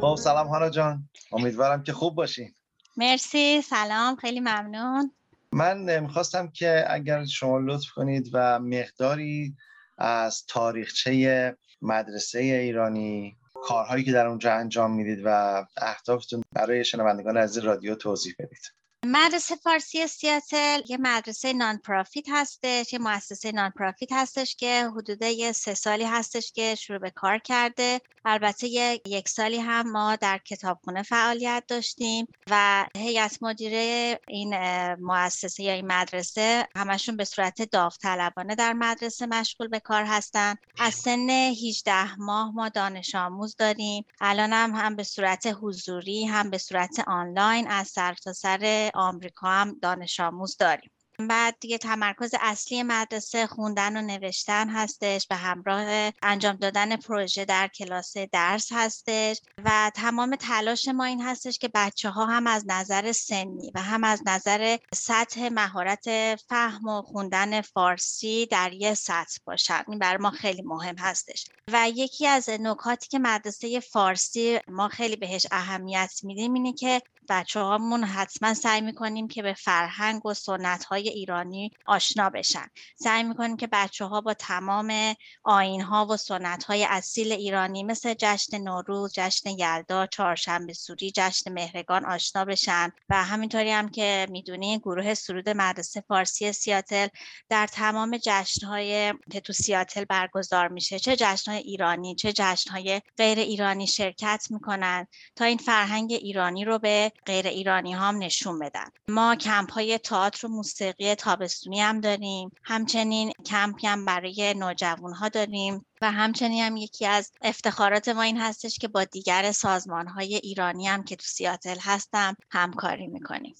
[0.00, 1.08] خب سلام هانا جان.
[1.32, 2.54] امیدوارم که خوب باشین.
[2.96, 5.10] مرسی سلام خیلی ممنون.
[5.52, 9.54] من می‌خواستم که اگر شما لطف کنید و مقداری
[9.98, 17.58] از تاریخچه مدرسه ایرانی کارهایی که در اونجا انجام می‌دید و اهدافتون برای شنوندگان از
[17.58, 18.79] رادیو توضیح بدید.
[19.04, 25.22] مدرسه فارسی سیاتل یه مدرسه نان پرافیت هستش یه مؤسسه نان پرافیت هستش که حدود
[25.22, 28.00] یه سه سالی هستش که شروع به کار کرده.
[28.24, 28.68] البته
[29.06, 34.54] یک سالی هم ما در کتابخونه فعالیت داشتیم و هیئت مدیره این
[34.94, 40.54] مؤسسه یا این مدرسه همشون به صورت داوطلبانه در مدرسه مشغول به کار هستن.
[40.78, 44.04] از سن 18 ماه ما دانش آموز داریم.
[44.20, 49.78] الان هم, هم به صورت حضوری هم به صورت آنلاین از سرتاسر سر آمریکا هم
[49.82, 50.90] دانش آموز داریم.
[51.28, 57.68] بعد دیگه تمرکز اصلی مدرسه خوندن و نوشتن هستش به همراه انجام دادن پروژه در
[57.68, 63.12] کلاس درس هستش و تمام تلاش ما این هستش که بچه ها هم از نظر
[63.12, 69.82] سنی و هم از نظر سطح مهارت فهم و خوندن فارسی در یه سطح باشن.
[69.88, 71.46] این برای ما خیلی مهم هستش.
[71.72, 77.60] و یکی از نکاتی که مدرسه فارسی ما خیلی بهش اهمیت میدیم اینه که بچه
[77.60, 82.66] هامون حتما سعی می‌کنیم که به فرهنگ و سنت های ایرانی آشنا بشن.
[82.96, 85.14] سعی می‌کنیم که بچه ها با تمام
[85.44, 91.52] آین ها و سنت های اصیل ایرانی مثل جشن نوروز جشن یلدا چهارشنبه سوری جشن
[91.52, 97.08] مهرگان آشنا بشن و همینطوری هم که می‌دونی گروه سرود مدرسه فارسی سیاتل
[97.48, 102.70] در تمام جشن های که تو سیاتل برگزار میشه چه جشن های ایرانی چه جشن
[102.70, 105.06] های غیر ایرانی شرکت می‌کنن
[105.36, 108.84] تا این فرهنگ ایرانی رو به غیر ایرانی هم نشون بدن.
[109.08, 112.50] ما کمپ های تئاتر و موسیقی تابستونی هم داریم.
[112.64, 118.40] همچنین کمپی هم برای نوجوان ها داریم و همچنین هم یکی از افتخارات ما این
[118.40, 123.54] هستش که با دیگر سازمان های ایرانی هم که تو سیاتل هستم همکاری می‌کنیم.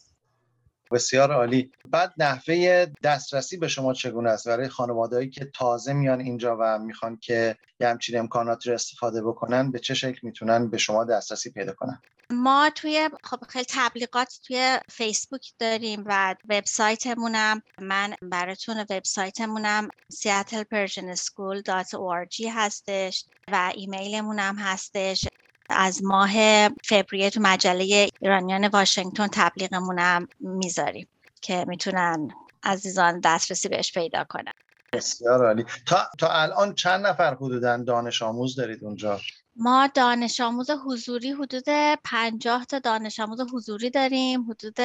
[0.92, 1.72] بسیار عالی.
[1.88, 7.16] بعد نحوه دسترسی به شما چگونه است؟ برای خانوادهایی که تازه میان اینجا و می‌خوان
[7.16, 11.72] که یه همچین امکاناتی رو استفاده بکنن به چه شکل می‌تونن به شما دسترسی پیدا
[11.72, 12.02] کنن؟
[12.32, 17.62] ما توی خب خیلی تبلیغات توی فیسبوک داریم و وبسایتمونم.
[17.80, 25.28] من براتون وبسایتمونم seattlepersianschool.org هستش و ایمیلمونم هستش.
[25.70, 31.08] از ماه فوریه تو مجله ایرانیان واشنگتن تبلیغمونم می‌ذاریم
[31.42, 32.28] که می‌تونن
[32.62, 34.52] عزیزان دسترسی بهش پیدا کنن.
[34.94, 35.64] بسیار عالی.
[35.86, 39.20] تا, تا الان چند نفر حدودا دانش آموز دارید اونجا؟
[39.62, 41.64] ما دانش آموز حضوری حدود
[42.04, 44.76] 50 تا دانش آموز حضوری داریم حدود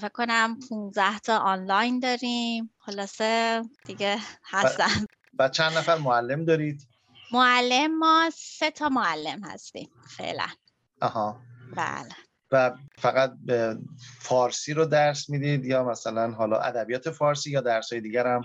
[0.00, 2.70] فکر کنم 15 تا آنلاین داریم.
[2.78, 5.06] خلاصه دیگه هستم.
[5.38, 6.88] و چند نفر معلم دارید؟
[7.32, 10.46] معلم ما سه تا معلم هستیم فعلا.
[11.00, 11.40] آها.
[11.76, 12.08] بله.
[12.52, 13.78] و فقط به
[14.20, 18.42] فارسی رو درس می‌دید یا مثلا حالا ادبیات فارسی یا درس های دیگر هم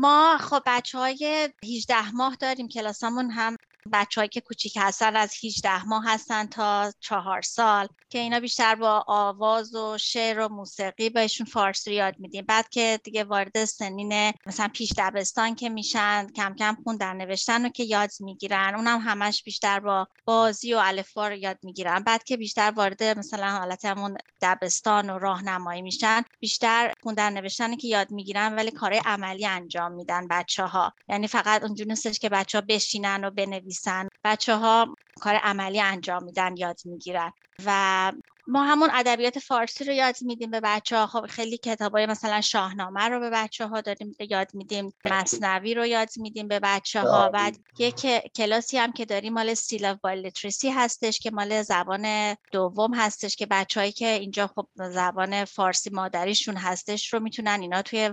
[0.00, 3.56] ما خب بچه های 18 ماه داریم کلاسامون هم
[3.92, 9.04] بچههایی که کوچیک هستن از 18 ماه هستن تا چهار سال که اینا بیشتر با
[9.06, 12.44] آواز و شعر و موسیقی بهشون فارسی یاد میدیم.
[12.48, 17.68] بعد که دیگه وارد سنین مثلا پیش دبستان که میشن کم کم خوندن نوشتن رو
[17.68, 21.98] که یاد می‌گیرن اونم همش بیشتر با بازی و الفبا رو یاد می‌گیرن.
[21.98, 27.88] بعد که بیشتر وارد مثلا حالت همون دبستان و راهنمایی میشن بیشتر خوندن نوشتن که
[27.88, 32.58] یاد می‌گیرن ولی کارهای عملی انجام میدن بچه ها یعنی فقط اونجوری نیستش که بچه
[32.58, 33.75] ها بشینن و بنویسن.
[34.24, 37.32] بچه ها کار عملی انجام میدن یاد می‌گیرن.
[37.66, 38.12] و
[38.48, 43.00] ما همون ادبیات فارسی رو یاد میدیم به بچه ها خب خیلی کتابای مثلا شاهنامه
[43.08, 44.94] رو به بچه ها داریم یاد میدیم.
[45.04, 49.84] مصنوی رو یاد میدیم به بچه ها بعد یک کلاسی هم که داریم مال ستیل
[49.84, 55.90] اف لیترسی هستش که مال زبان دوم هستش که بچههایی که اینجا خب زبان فارسی
[55.90, 58.10] مادریشون هستش رو می‌تونن اینا توی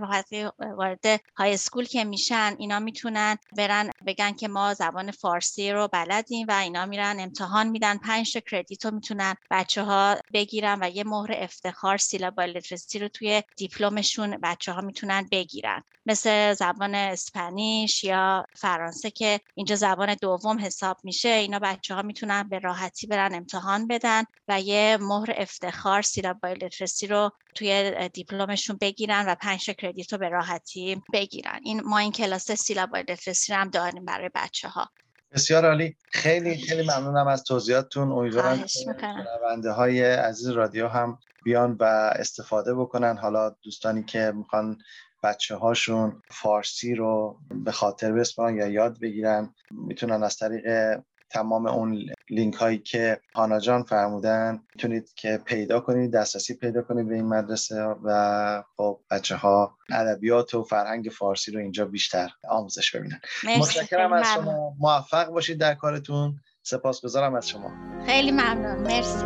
[0.78, 1.06] وارد
[1.38, 6.52] high school که میشن اینا می‌تونن برن بگن که ما زبان فارسی رو بلدیم و
[6.52, 7.98] اینا میرن امتحان میدن.
[7.98, 13.00] پنج تا credit رو می‌تونن بچه ها بگیرن و یه مهر افتخار Seal of Biliteracy
[13.00, 15.84] رو توی دیپلمشون بچه ها می‌تونن بگیرن.
[16.06, 22.50] مثل زبان Spanish یا فرانسه که اینجا زبان دوم حساب میشه اینا بچه ها می‌تونن
[22.50, 28.78] به راحتی برن امتحان بدن و یه مهر افتخار Seal of Biliteracy رو توی دیپلمشون
[28.82, 31.60] بگیرن و پنج credit رو به راحتی بگیرن.
[31.64, 34.90] این ما این کلاس Seal of Biliteracy رو هم داریم برای بچه ها
[35.34, 35.98] بسیار عالی.
[36.12, 38.12] خیلی خیلی ممنونم از توضیحاتتون.
[38.12, 41.84] امیدوارم شنونده های عزیز رادیو هم بیان و
[42.16, 43.18] استفاده بکنن.
[43.18, 44.78] حالا دوستانی که می‌خوان
[45.24, 50.98] بچه هاشون فارسی رو به خاطر بسپارن یا یاد بگیرن می‌تونن از طریق
[51.34, 57.08] تمام اون لینک هایی که هانا جان فرمودن می‌تونید که پیدا کنید دسترسی پیدا کنید
[57.08, 62.96] به این مدرسه و خب بچه ها ادبیات و فرهنگ فارسی رو اینجا بیشتر آموزش
[62.96, 63.20] ببینن.
[63.60, 64.76] متشکرم از شما.
[64.80, 66.40] موفق باشید در کارتون.
[66.64, 67.72] سپاسگزارم از شما.
[68.06, 68.78] خیلی ممنون.
[68.78, 69.26] مرسی.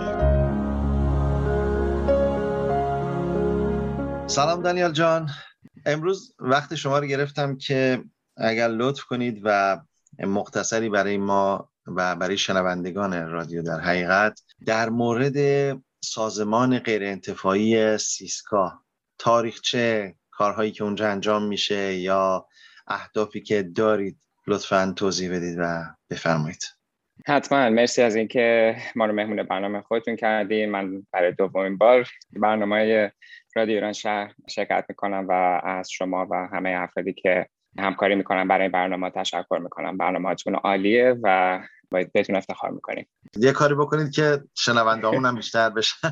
[4.27, 5.29] سلام دانیال جان.
[5.85, 8.03] امروز وقت شما رو گرفتم که
[8.37, 9.79] اگر لطف کنید و
[10.19, 15.37] مختصری برای ما و برای شنوندگان رادیو در حقیقت در مورد
[16.03, 18.81] سازمان غیر انتفاعی سیسکا
[19.19, 22.47] تاریخچه کارهایی که اونجا انجام میشه یا
[22.87, 24.17] اهدافی که دارید
[24.47, 26.63] لطفا توضیح بدید و بفرمایید.
[27.27, 27.69] حتما.
[27.69, 33.11] مرسی از اینکه ما رو مهمون برنامه خودتون کردیم من برای دومین بار برنامه
[33.55, 37.47] رادیو ایران شهر شرکت می‌کنم و از شما و همه افرادی که
[37.79, 39.97] همکاری می‌کنم برای برنامه تشکر می‌کنم.
[39.97, 41.59] برنامه هاتون عالیه و
[41.91, 43.07] باید بهتون افتخار می‌کنیم.
[43.35, 46.11] یه کاری بکنید که شنونده هم بیشتر بشن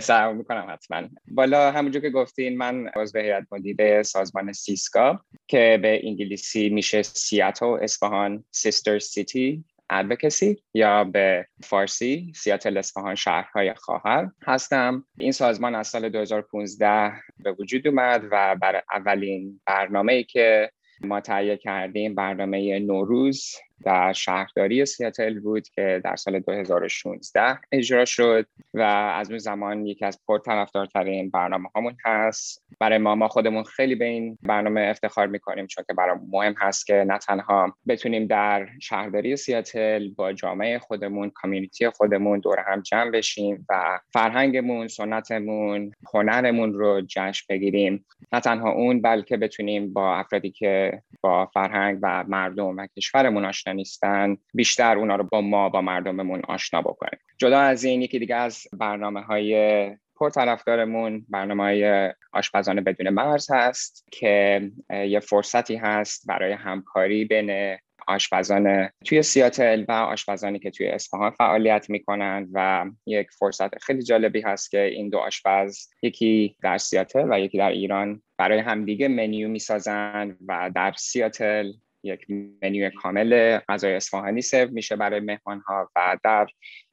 [0.00, 1.02] سعی می‌کنم حتما.
[1.28, 7.78] بالا همونجور که گفتین من عضو هیئت مدیره سازمان سیسکا که به انگلیسی میشه سیاتو
[7.82, 15.04] اصفهان سیستر سیتی ادوکسی یا به فارسی سیاتل اصفهان شهرهای خواهر هستم.
[15.18, 20.70] این سازمان از سال 2015 به وجود اومد و بر اولین برنامه ای که
[21.00, 23.54] ما تهیه کردیم برنامه نوروز
[23.84, 30.04] در شهرداری سیاتل بود که در سال 2016 اجرا شد و از اون زمان یکی
[30.04, 32.64] از پرطرفدارترین برنامه هامون هست.
[32.80, 36.86] برای ما ما خودمون خیلی به این برنامه افتخار می‌کنیم چون که برای مهم هست
[36.86, 43.10] که نه تنها بتونیم در شهرداری سیاتل با جامعه خودمون کامیونیتی خودمون دور هم جمع
[43.10, 48.04] بشیم و فرهنگمون سنتمون هنرمون رو جشن بگیریم.
[48.32, 53.65] نه تنها اون بلکه بتونیم با افرادی که با فرهنگ و مردم و کشورمون آشنا
[53.72, 57.20] نیستن بیشتر اونا رو با ما با مردممون آشنا بکنیم.
[57.38, 64.06] جدا از این یکی دیگه از برنامه های پرطرفدارمون برنامه های آشپزان بدون مرز هست
[64.12, 71.30] که یه فرصتی هست برای همکاری بین آشپزان توی سیاتل و آشپزانی که توی اصفهان
[71.30, 77.26] فعالیت می‌کنن و یک فرصت خیلی جالبی هست که این دو آشپز یکی در سیاتل
[77.30, 81.72] و یکی در ایران برای همدیگه منیو می‌سازن و در سیاتل
[82.06, 82.26] یک
[82.62, 86.46] منیو کامل غذای اصفهانی سرو میشه برای مهمان ها و در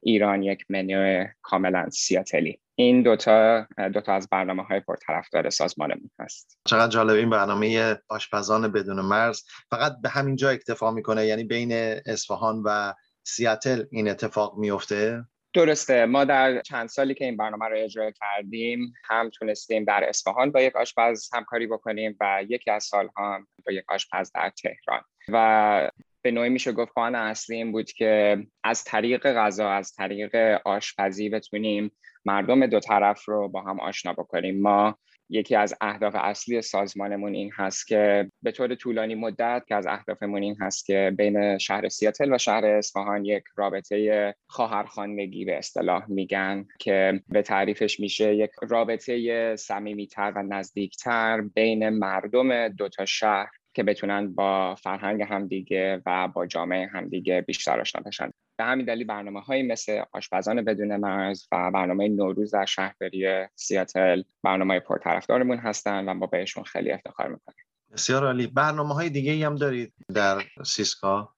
[0.04, 2.60] ایران یک منیو کاملا سیاتلی.
[2.76, 6.60] این دوتا دوتا از برنامه های پرطرفدار سازمانمون هست.
[6.66, 9.42] چقدر جالب این برنامه آشپزان بدون مرز.
[9.72, 11.72] فقط به همین جا اکتفا می‌کنه یعنی بین
[12.06, 12.94] اصفهان و
[13.24, 16.06] سیاتل این اتفاق میفته درسته.
[16.06, 20.62] ما در چند سالی که این برنامه رو اجرا کردیم هم تونستیم در اصفهان با
[20.62, 25.02] یک آشپز همکاری بکنیم و یکی از سالها با یک آشپز در تهران.
[25.30, 25.92] و
[26.22, 30.36] به نوعی میشه گفت خواهان اصلی این بود که از طریق غذا از طریق
[30.66, 31.92] آشپزی بتونیم
[32.26, 34.62] مردم دو طرف رو با هم آشنا بکنیم.
[34.62, 34.98] ما
[35.34, 40.44] یکی از اهداف اصلی سازمانمون این هست که به طور طولانی مدت که از اهدافمون
[40.44, 46.66] این هست که بین شهر سیاتل و شهر اصفهان یک رابطه خواهرخوانگی به اصطلاح میگن
[46.80, 53.84] که به تعریفش میشه یک رابطه صمیمیتر و نزدیکتر بین مردم دو تا شهر که
[53.84, 58.32] بتونن با فرهنگ همدیگه و با جامعه همدیگه بیشتر آشنا بشن.
[58.58, 64.24] به همین دلیل برنامه های مثل آشپزان بدون مرز و برنامه نوروز در شهرداری سیاتل
[64.44, 67.66] برنامه پرطرفدارمون هستن و ما بهشون خیلی افتخار می‌کنیم.
[67.94, 68.48] بسیار عالی.
[68.48, 71.30] برنامه های دیگه ای هم دارید در سیسکا؟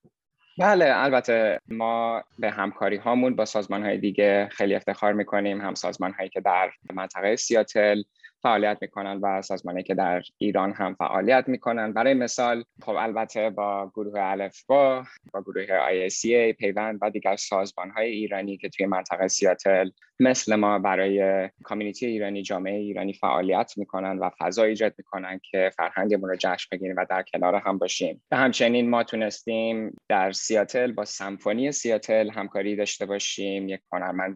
[0.58, 5.62] بله البته ما به همکاری هامون با سازمان های دیگه خیلی افتخار می‌کنیم.
[5.62, 8.04] هم سازمان هایی که در منطقه سیاتل
[8.46, 11.94] فعالیت می‌کنن و سازمانی که در ایران هم فعالیت می‌کنن.
[11.94, 17.90] برای مثال خب البته با گروه الف با با گروه IACA پیوند و دیگر سازمان
[17.92, 19.90] های ایرانی که توی منطقه سیاتل
[20.20, 26.30] مثل ما برای کامیونیتی ایرانی جامعه ایرانی فعالیت می‌کنن و فضا ایجاد می‌کنن که فرهنگمون
[26.30, 28.24] رو جشن بگیریم و در کنار هم باشیم.
[28.32, 33.70] و همچنین ما تونستیم در سیاتل با سمفونی سیاتل همکاری داشته باشیم.
[33.70, 34.36] یک هنرمند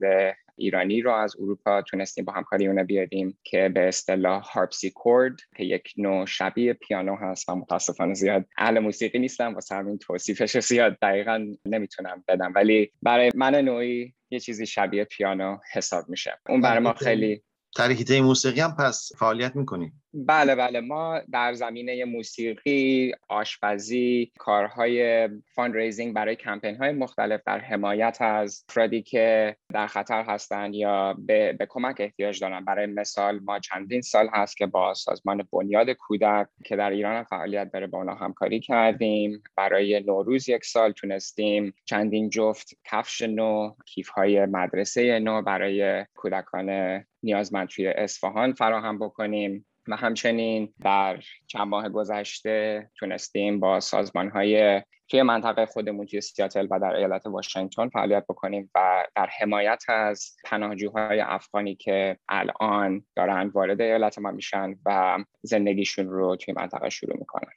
[0.60, 5.64] ایرانی رو از اروپا تونستیم با همکاری اون بیاریم که به اصطلاح هارپسی کورد که
[5.64, 10.98] یک نوع شبیه پیانو هست و متاسفانه زیاد اهل موسیقی نیستم و همین توصیفش زیاد
[11.02, 12.52] دقیقا نمی‌تونم بدم.
[12.56, 16.40] ولی برای من نوعی یه چیزی شبیه پیانو حساب میشه.
[16.50, 17.44] اون برای ما خیلی
[17.76, 20.80] ترکیته موسیقی هم پس فعالیت می‌کنیم بله بله.
[20.80, 29.02] ما در زمینه موسیقی آشپزی کارهای fund برای کمپین های مختلف در حمایت از افرادی
[29.02, 34.30] که در خطر هستند یا به, به کمک احتیاج دارن برای مثال ما چندین سال
[34.34, 39.44] هست که با سازمان بنیاد کودک که در ایران فعالیت داره با اونا همکاری کردیم.
[39.58, 47.00] برای نوروز یک سال تونستیم چندین جفت کفش نو کیف های مدرسه نو برای کودکان
[47.24, 49.66] نیازمند توی اصفهان فراهم بکنیم.
[49.90, 56.68] و همچنین در چند ماه گذشته تونستیم با سازمان های توی منطقه خودمون توی سیاتل
[56.72, 63.48] و در ایالت واشنگتن فعالیت بکنیم و در حمایت از پناهجوهای افغانی که الان دارن
[63.48, 67.52] وارد ایالت ما میشن و زندگیشون رو توی منطقه شروع می‌کنن.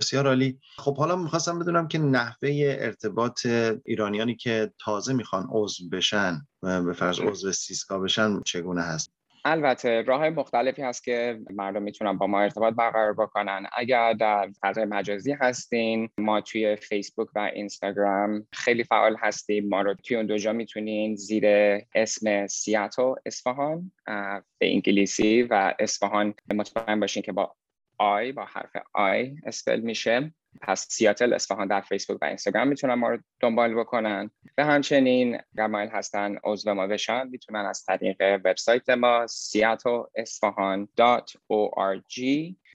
[0.00, 0.60] بسیار عالی.
[0.78, 3.46] خب حالا می‌خواستم بدونم که نحوه ارتباط
[3.84, 9.15] ایرانیانی که تازه می‌خوان عضو بشن به فرض عضو سیسکا بشن چگونه هست؟
[9.48, 13.66] البته راه مختلفی هست که مردم می‌تونن با ما ارتباط برقرار بکنن.
[13.76, 19.68] اگر در فضای مجازی هستین ما توی فیسبوک و اینستاگرام خیلی فعال هستیم.
[19.68, 21.44] ما رو توی اون دو جا می‌تونین زیر
[21.94, 23.92] اسم سیاتو اصفهان
[24.58, 27.54] به انگلیسی و اصفهان مطمئن باشین که با
[27.98, 30.32] آی با حرف آی اسپل میشه.
[30.62, 34.30] پس سیاتل اصفهان در فیسبوک و اینستاگرام می‌تونن ما رو دنبال بکنن.
[34.56, 37.28] به همچنین اگر مایل هستن عضو ما بشن.
[37.28, 39.26] می‌تونن از طریق وبسایت ما
[40.14, 40.88] اصفهان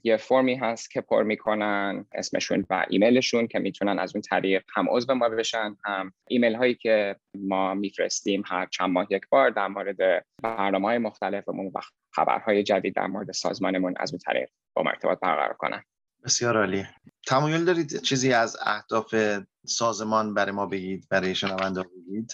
[0.04, 4.86] یه فرمی هست که پر می‌کنن اسمشون و ایمیلشون که می‌تونن از اون طریق هم
[4.90, 9.68] عضو ما بشن هم ایمیل هایی که ما میفرستیم هر چند ماه یک بار در
[9.68, 11.80] مورد برنامه های مختلفمون و
[12.10, 15.82] خبرهای جدید در مورد سازمانمون از اون طریق با ارتباط برقرار کنن.
[16.24, 16.84] بسیار عالی.
[17.26, 19.14] تمایل دارید چیزی از اهداف
[19.66, 22.32] سازمان برای ما بگید برای شنونده بگید؟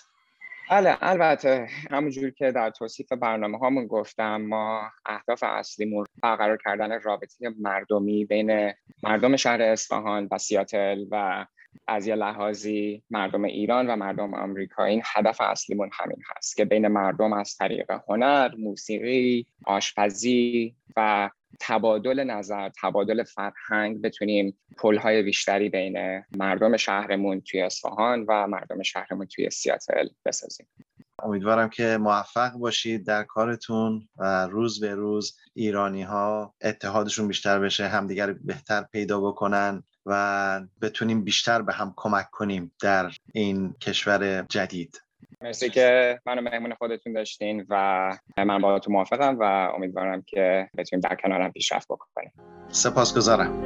[0.70, 7.54] بله البته همونجور که در توصیف برنامه هامون گفتم ما اهداف اصلیمون برقرار کردن رابطه
[7.60, 8.72] مردمی بین
[9.02, 11.46] مردم شهر اصفهان و سیاتل و
[11.86, 14.84] از یه لحاظی مردم ایران و مردم آمریکا.
[14.84, 21.30] این هدف اصلیمون همین هست که بین مردم از طریق هنر، موسیقی، آشپزی و
[21.60, 29.26] تبادل نظر تبادل فرهنگ بتونیم پلهای بیشتری بین مردم شهرمون توی اصفهان و مردم شهرمون
[29.26, 30.66] توی سیاتل بسازیم.
[31.22, 37.88] امیدوارم که موفق باشید در کارتون و روز به روز ایرانی ها اتحادشون بیشتر بشه
[37.88, 45.00] همدیگر بهتر پیدا بکنن و بتونیم بیشتر به هم کمک کنیم در این کشور جدید.
[45.42, 49.42] مرسی که منو مهمون خودتون داشتین و من با تو موافقم و
[49.74, 52.32] امیدوارم که بتونیم در کنارم پیشرفت بکنیم.
[52.68, 53.64] سپاسگزارم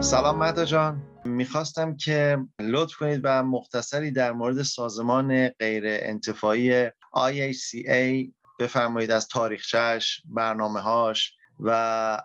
[0.00, 1.02] سلام مهدا جان.
[1.24, 8.30] می‌خواستم که لطف کنید و مختصری در مورد سازمان غیر انتفاعی IACA
[8.60, 11.70] بفرمایید از تاریخچهش برنامه هاش و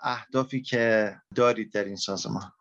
[0.03, 2.51] اهدافی که دارید در این سازمان.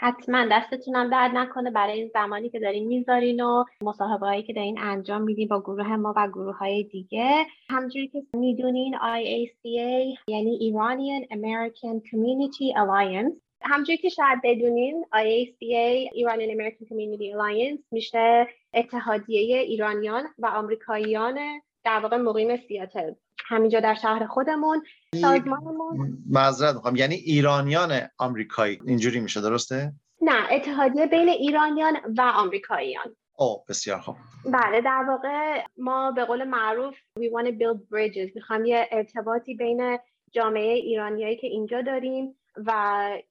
[0.00, 4.78] حتما دستتونم درد نکنه برای این زمانی که دارین می‌ذارین و مصاحبه هایی که دارین
[4.78, 7.46] انجام میدین با گروه ما و گروه های دیگه.
[7.70, 13.36] همجوری که می‌دونین IACA یعنی Iranian American Community Alliance.
[13.62, 21.38] همجوری که شاید بدونین IACA Iranian American Community Alliance میشه اتحادیه ایرانیان و آمریکاییان
[21.84, 23.12] در واقع مقیم سیاتل.
[23.48, 24.82] همینجا در شهر خودمون
[25.20, 26.18] سازمانمون.
[26.30, 26.96] معذرت می‌خوام.
[26.96, 28.78] یعنی ایرانیان آمریکایی.
[28.86, 33.16] اینجوری میشه درسته؟ نه اتحادیه بین ایرانیان و آمریکاییان.
[33.38, 34.16] او بسیار خوب.
[34.44, 38.34] بله در واقع ما به قول معروف we want to build bridges.
[38.34, 39.98] می‌خوام یه ارتباطی بین
[40.30, 42.34] جامعه ایرانیایی که اینجا داریم
[42.66, 42.72] و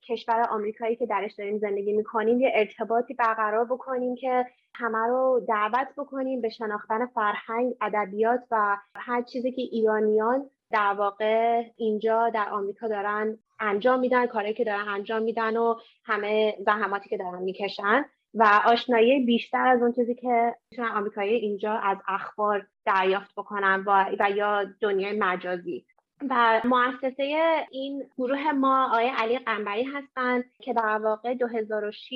[0.08, 4.46] کشور آمریکایی که درش داریم زندگی می‌کنیم یه ارتباطی برقرار بکنیم که
[4.78, 11.62] همه رو دعوت بکنیم به شناختن فرهنگ ادبیات و هر چیزی که ایرانیان در واقع
[11.76, 15.74] اینجا در آمریکا دارن انجام میدن کاری که دارن انجام میدن و
[16.04, 18.04] همه زحماتی که دارن می‌کشن.
[18.34, 24.04] و آشنایی بیشتر از اون چیزی که می‌تونن آمریکایی اینجا از اخبار دریافت بکنن و,
[24.20, 25.86] و یا دنیای مجازی.
[26.30, 32.12] و مؤسسه این گروه ما آقای علی قنبری هستند که در واقع 2006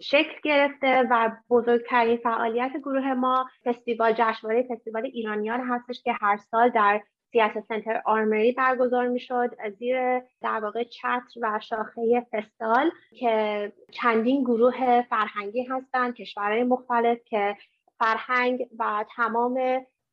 [0.00, 6.68] شکل گرفته و بزرگترین فعالیت گروه ما فستیوال جشنواره فستیوال ایرانیان هستش که هر سال
[6.68, 7.00] در
[7.32, 12.90] سیاست سنتر آرمری برگزار می‌شد زیر در واقع چتر و شاخه فستال
[13.20, 17.56] که چندین گروه فرهنگی هستند کشورهای مختلف که
[17.98, 19.60] فرهنگ و تمام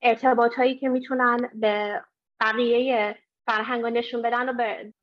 [0.01, 2.01] ارتباط هایی که می‌تونن به
[2.41, 3.15] بقیه
[3.45, 4.53] فرهنگ نشون بدن و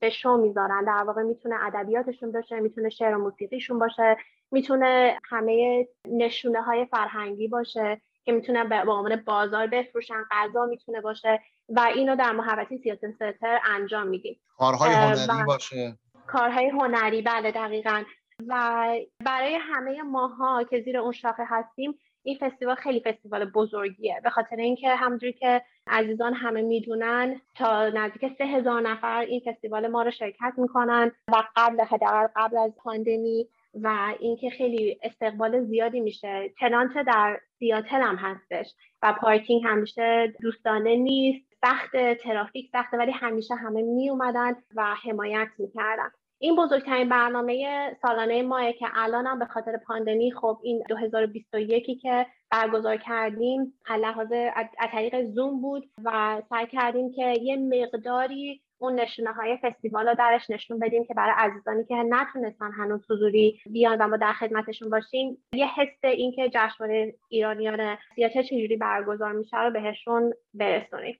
[0.00, 0.84] به شو می‌ذارن.
[0.84, 4.16] در واقع می‌تونه ادبیاتشون باشه می‌تونه شعر و موسیقیشون باشه
[4.50, 11.40] می‌تونه همه نشونه های فرهنگی باشه که می‌تونه به عنوان بازار بفروشن غذا می‌تونه باشه
[11.68, 14.40] و اینو در محوطه سیاست سنتر انجام میدیم.
[14.58, 15.98] کارهای هنری باشه.
[16.26, 18.04] کارهای هنری بله دقیقا.
[18.48, 18.84] و
[19.24, 24.20] برای همه ماها که زیر اون شاخه هستیم این فستیوال خیلی فستیوال بزرگیه.
[24.24, 29.86] به خاطر اینکه همونجوری که عزیزان همه می‌دونن تا نزدیک سه هزار نفر این فستیوال
[29.86, 36.00] ما رو شرکت می‌کنن و قبل حداقل قبل از پاندمی و اینکه خیلی استقبال زیادی
[36.00, 36.50] میشه.
[36.60, 43.54] تنانت در سیاتل هم هستش و پارکینگ همیشه دوستانه نیست سخت ترافیک سخته ولی همیشه
[43.54, 46.10] همه می اومدن و حمایت می‌کردن.
[46.40, 52.26] این بزرگترین برنامه سالانه ماه که الان هم به خاطر پاندمی خب این 2021 که
[52.50, 59.32] برگزار کردیم لحاظ از طریق زوم بود و سعی کردیم که یه مقداری اون نشونه
[59.32, 64.08] های فستیوال رو درش نشون بدیم که برای عزیزانی که نتونستن هنوز حضوری بیان و
[64.08, 69.70] ما در خدمتشون باشیم یه حس این که جشنواره ایرانیان سیاته چجوری برگزار میشه رو
[69.70, 71.18] بهشون برسونیم.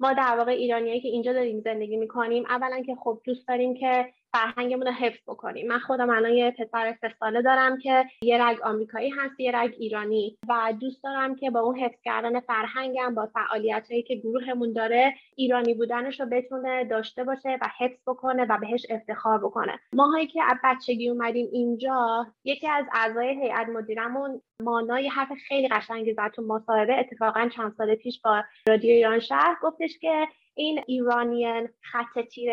[0.00, 4.12] ما در واقع ایرانیایی که اینجا داریم زندگی می‌کنیم اولا که خب دوست داریم که
[4.32, 5.68] فرهنگمون رو حفظ بکنیم.
[5.68, 9.74] من خودم الان یه پسر سه ساله دارم که یه رگ آمریکایی هست یه رگ
[9.78, 14.72] ایرانی و دوست دارم که با اون حفظ کردن فرهنگم با فعالیت هایی که گروهمون
[14.72, 19.78] داره ایرانی بودنش رو بتونه داشته باشه و حفظ بکنه و بهش افتخار بکنه.
[19.92, 26.14] ماهایی که از بچگی اومدیم اینجا یکی از اعضای هیئت مدیرمون مانای حرف خیلی قشنگی
[26.14, 29.56] زد تو مصاحبه اتفاقا چند سال پیش با رادیو ایران شهر.
[29.62, 32.50] گفتش که این ایرانیان خط تیر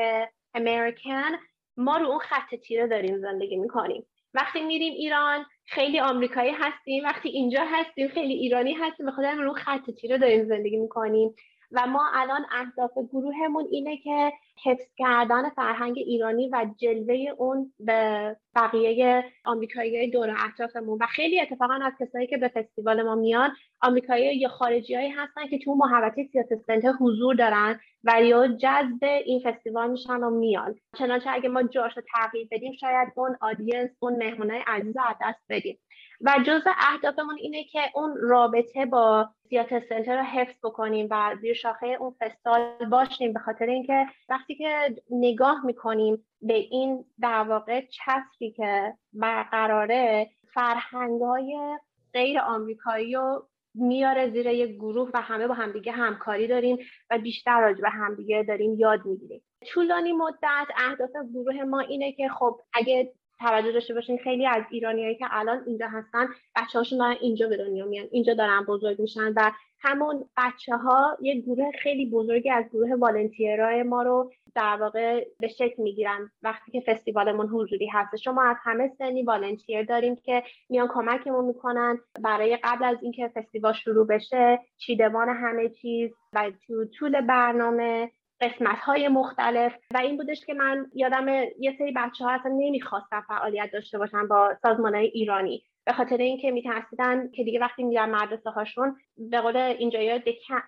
[0.54, 1.32] امریکن
[1.78, 4.06] ما رو اون خط تیره داریم زندگی می‌کنیم.
[4.34, 7.04] وقتی میریم ایران خیلی آمریکایی هستیم.
[7.04, 9.06] وقتی اینجا هستیم خیلی ایرانی هستیم.
[9.06, 11.36] به خاطر رو خط تیره داریم زندگی می‌کنیم.
[11.72, 14.32] و ما الان اهداف گروهمون اینه که
[14.66, 20.98] حفظ کردن فرهنگ ایرانی و جلوه اون به بقیه آمریکایی دور اطرافمون.
[21.02, 23.52] و خیلی اتفاقا از کسایی که به فستیوال ما میان
[23.82, 29.92] آمریکایی یا خارجیایی هستن که تو محوطه سیاست حضور دارن و یا جذب این فستیوال
[29.92, 30.76] میشن و میان.
[30.98, 35.46] چنانچه اگه ما جاش رو تغییر بدیم شاید اون آدینس اون مهمونای عزیز از دست
[35.50, 35.80] بدیم.
[36.22, 41.54] و جزء اهدافمون اینه که اون رابطه با سیات سنتر رو حفظ بکنیم و زیر
[41.54, 47.82] شاخه اون فستال باشیم به خاطر اینکه وقتی که نگاه می‌کنیم به این در واقع
[47.82, 51.78] چسبی که برقراره فرهنگای
[52.14, 56.78] غیر آمریکایی رو میاره زیر یک گروه و همه با همدیگه همکاری داریم
[57.10, 59.42] و بیشتر راجع به همدیگه داریم یاد می‌گیریم.
[59.74, 64.18] طولانی مدت اهداف گروه ما اینه که خب اگه توجه داشته باشین.
[64.18, 68.34] خیلی از ایرانیایی که الان اینجا هستن بچه هاشون دارن اینجا به دنیا میان اینجا
[68.34, 74.04] دارن بزرگ میشن و همون بچه ها یه گروه خیلی بزرگی از گروه والنتیرهای ما
[74.04, 76.32] رو در واقع به شکل می‌گیرن.
[76.44, 82.00] وقتی که فستیوالمون حضوری هست شما از همه سنی والنتیر داریم که میان کمکمون می‌کنن
[82.22, 88.12] برای قبل از اینکه فستیوال شروع بشه چیدمان همه چیز و تو طول برنامه
[88.42, 89.74] قسمت های مختلف.
[89.94, 91.28] و این بودش که من یادم
[91.60, 95.64] یه سری بچه ها اصلا نمی‌خواستن فعالیت داشته باشن با سازمان های ایرانی.
[95.86, 100.20] به خاطر اینکه میترسیدن که دیگه وقتی میرن مدرسه هاشون به قول اینجا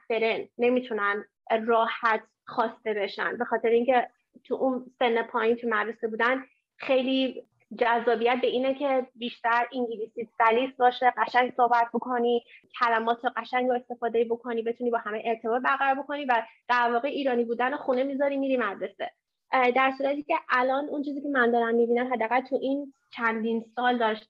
[0.07, 1.25] فرن نمی‌تونن
[1.67, 3.37] راحت خواسته بشن.
[3.37, 4.07] به خاطر اینکه
[4.43, 6.43] تو اون سن پایین تو مدرسه بودن
[6.77, 7.43] خیلی
[7.77, 12.43] جذابیت به اینه که بیشتر انگلیسی سلیس باشه قشنگ صحبت بکنی
[12.79, 17.43] کلمات قشنگ رو استفاده بکنی بتونی با همه ارتباط برقرار بکنی و در واقع ایرانی
[17.43, 19.11] بودن خونه می‌ذاری میری مدرسه.
[19.51, 23.97] در صورتی که الان اون چیزی که من دارم می‌بینم حداقل تو این چندین سال
[23.97, 24.29] داشت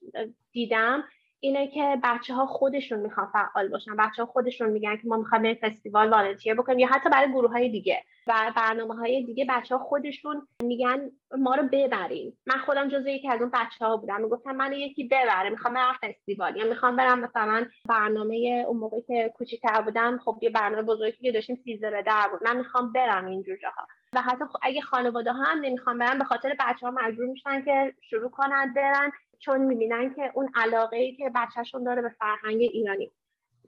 [0.52, 1.04] دیدم
[1.40, 3.96] اینه که بچه ها خودشون می‌خوان فعال باشن.
[3.96, 7.52] بچه ها خودشون میگن که ما می‌خوایم به فستیوال والنتیر بکنیم یا حتی برای گروه
[7.52, 8.04] های دیگه.
[8.28, 12.34] و برنامه های دیگه بچه ها خودشون میگن ما رو ببرین.
[12.48, 14.22] من خودم جزو یکی از اون بچه ها بودم.
[14.22, 15.50] می‌گفتم من یکی ببره.
[15.50, 20.50] می‌خوام برم فستیوال یا می‌خوام برم مثلا برنامه اون موقعی که کوچیک‌تر بودم خب یه
[20.50, 22.44] برنامه بزرگی که داشتیم سیزده در بود.
[22.44, 23.88] من می‌خوام برم اینجور جاها.
[24.14, 27.94] و حتی اگه خانواده ها هم نمی‌خوام برن به خاطر بچه ها مجبور میشن که
[28.10, 29.12] شروع کنن برن.
[29.40, 33.12] چون می‌بینن که اون علاقه ای که بچهشون داره به فرهنگ ایرانی.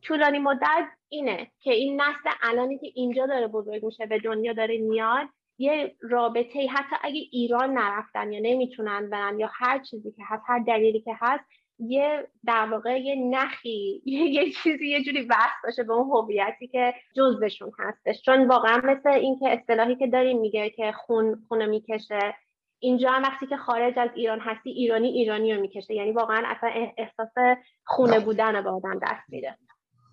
[0.01, 4.77] طولانی مدت اینه که این نسل الانی که اینجا داره بزرگ میشه به دنیا داره
[4.77, 10.43] میاد یه رابطه حتی اگه ایران نرفتن یا نمی‌تونن برن یا هر چیزی که هست
[10.47, 11.43] هر دلیلی که هست
[11.79, 16.67] یه در واقع یه نخی یه, یه چیزی یه جوری وصل باشه به اون هویتی
[16.67, 18.21] که جزوشون هستش.
[18.21, 22.35] چون واقعا مثل اینکه اصطلاحی که داریم میگه که خون خونه می‌کشه
[22.81, 25.93] اینجا هم وقتی که خارج از ایران هستی ایرانی ایرانی رو می‌کشه.
[25.93, 29.57] یعنی واقعا اصلا احساس خونه بودن به آدم دست میده.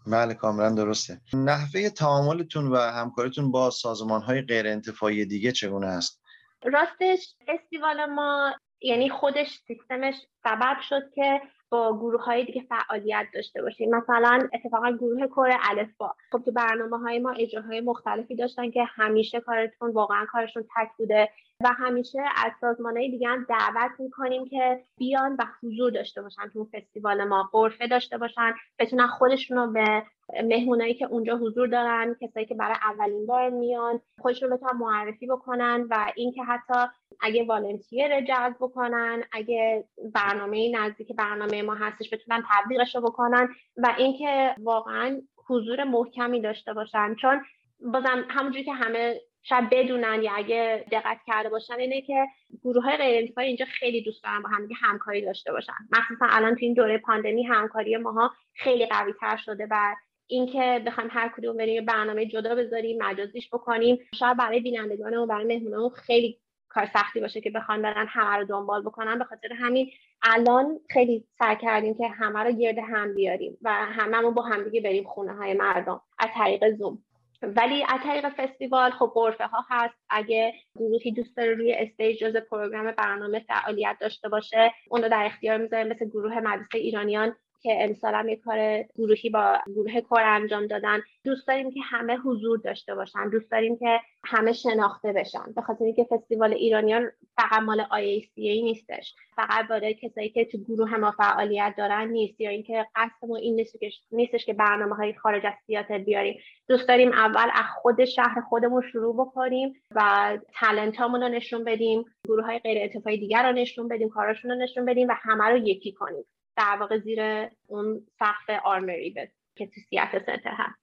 [0.07, 1.21] بله کاملا درسته.
[1.35, 6.23] نحوه تعاملتون و همکاریتون با سازمان های غیر انتفاعی دیگه چگونه است؟
[6.65, 10.15] راستش فستیوال ما یعنی خودش سیستمش
[10.45, 11.41] سبب شد که
[11.71, 13.95] با گروه های دیگه فعالیت داشته باشیم.
[13.95, 16.15] مثلا اتفاقا گروه کور الفبا.
[16.33, 21.29] خب تو برنامه های ما اجراهای مختلفی داشتن که همیشه کارتون واقعا کارشون تک بوده.
[21.65, 26.49] و همیشه از سازمان های دیگه هم دعوت می‌کنیم که بیان و حضور داشته باشن
[26.53, 30.03] تو فستیوال ما قرفه داشته باشن بتونن خودشون رو به
[30.45, 35.87] مهمونایی که اونجا حضور دارن کسایی که برای اولین بار میان خودشون بتونن معرفی بکنن
[35.91, 39.85] و اینکه حتی اگه والنتیر جذب بکنن اگه
[40.15, 46.73] برنامه نزدیک برنامه ما هستش بتونن تبلیغش رو بکنن و اینکه واقعا حضور محکمی داشته
[46.73, 47.15] باشن.
[47.15, 47.41] چون
[47.81, 52.27] بازم همونجوری که همه شاید بدونن یا اگه دقت کرده باشن اینه که
[52.65, 55.73] گروه های غیر اینجا خیلی دوست دارن با همدیگه همکاری داشته باشن.
[55.93, 59.95] مخصوصا الان تو این دوره پاندمی همکاری ماها خیلی قوی تر شده و
[60.27, 65.45] اینکه بخوایم هر کدوم بریم برنامه جدا بذاریم مجازیش بکنیم شاید برای بینندگان و برای
[65.45, 66.39] مهمونان خیلی
[66.69, 69.19] کار سختی باشه که بخوان برن همه رو دنبال بکنن.
[69.19, 69.91] به خاطر همین
[70.23, 75.05] الان خیلی سعی کردیم که همه رو گرد هم بیاریم و هممون با همدیگه بریم
[75.05, 77.03] خونه های مردم از طریق زوم
[77.43, 79.95] ولی از طریق فستیوال خب غرفه ها هست.
[80.11, 85.25] اگه گروهی دوست داره روی stage جز program برنامه فعالیت داشته باشه اون رو در
[85.27, 87.37] اختیار می‌ذاره مثل گروه مدرسه ایرانیان.
[87.63, 91.01] که امسال هم یه کار گروهی با گروه کر انجام دادن.
[91.25, 93.31] دوست داریم که همه حضور داشته باشن.
[93.31, 95.53] دوست داریم که همه شناخته بشن.
[95.57, 99.15] به خاطر اینکه فستیوال ایرانیان فقط مال IACA نیستش.
[99.37, 102.41] فقط برای کسایی که تو گروه ما فعالیت دارن نیست.
[102.41, 103.67] یا اینکه قصد ما این
[104.11, 106.41] نیستش که برنامه های خارج از سیاتل بیاریم.
[106.69, 112.05] دوست داریم اول از خود شهر خودمون شروع بکنیم و تلنت رو نشون بدیم.
[112.25, 114.09] گروه های غیر اتفاقی دیگر رو نشون بدیم.
[114.09, 116.25] کاراشون رو نشون بدیم و همه رو یکی کنیم.
[116.59, 119.15] در واقع زیر اون سقف آرمری
[119.57, 120.79] که تو سیات سنتر هست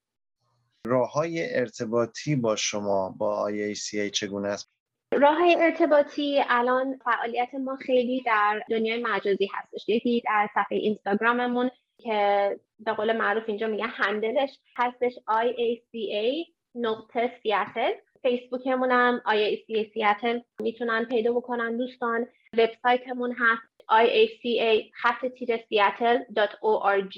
[0.86, 4.72] راه های ارتباطی با شما با IACA چگونه است؟
[5.14, 9.88] راه های ارتباطی الان فعالیت ما خیلی در دنیای مجازی هستش.
[9.88, 17.90] یکی در صفحه اینستاگراممون که به قول معروف اینجا میگن هندلش هستش IACA نقطه سیاتل.
[18.22, 20.40] فیسبوکمون هم IACA سیاتل.
[20.60, 22.26] می‌تونن پیدا بکنن دوستان.
[22.52, 23.75] وبسایتمون هست.
[23.90, 27.16] Iaca خط تیر seattle.org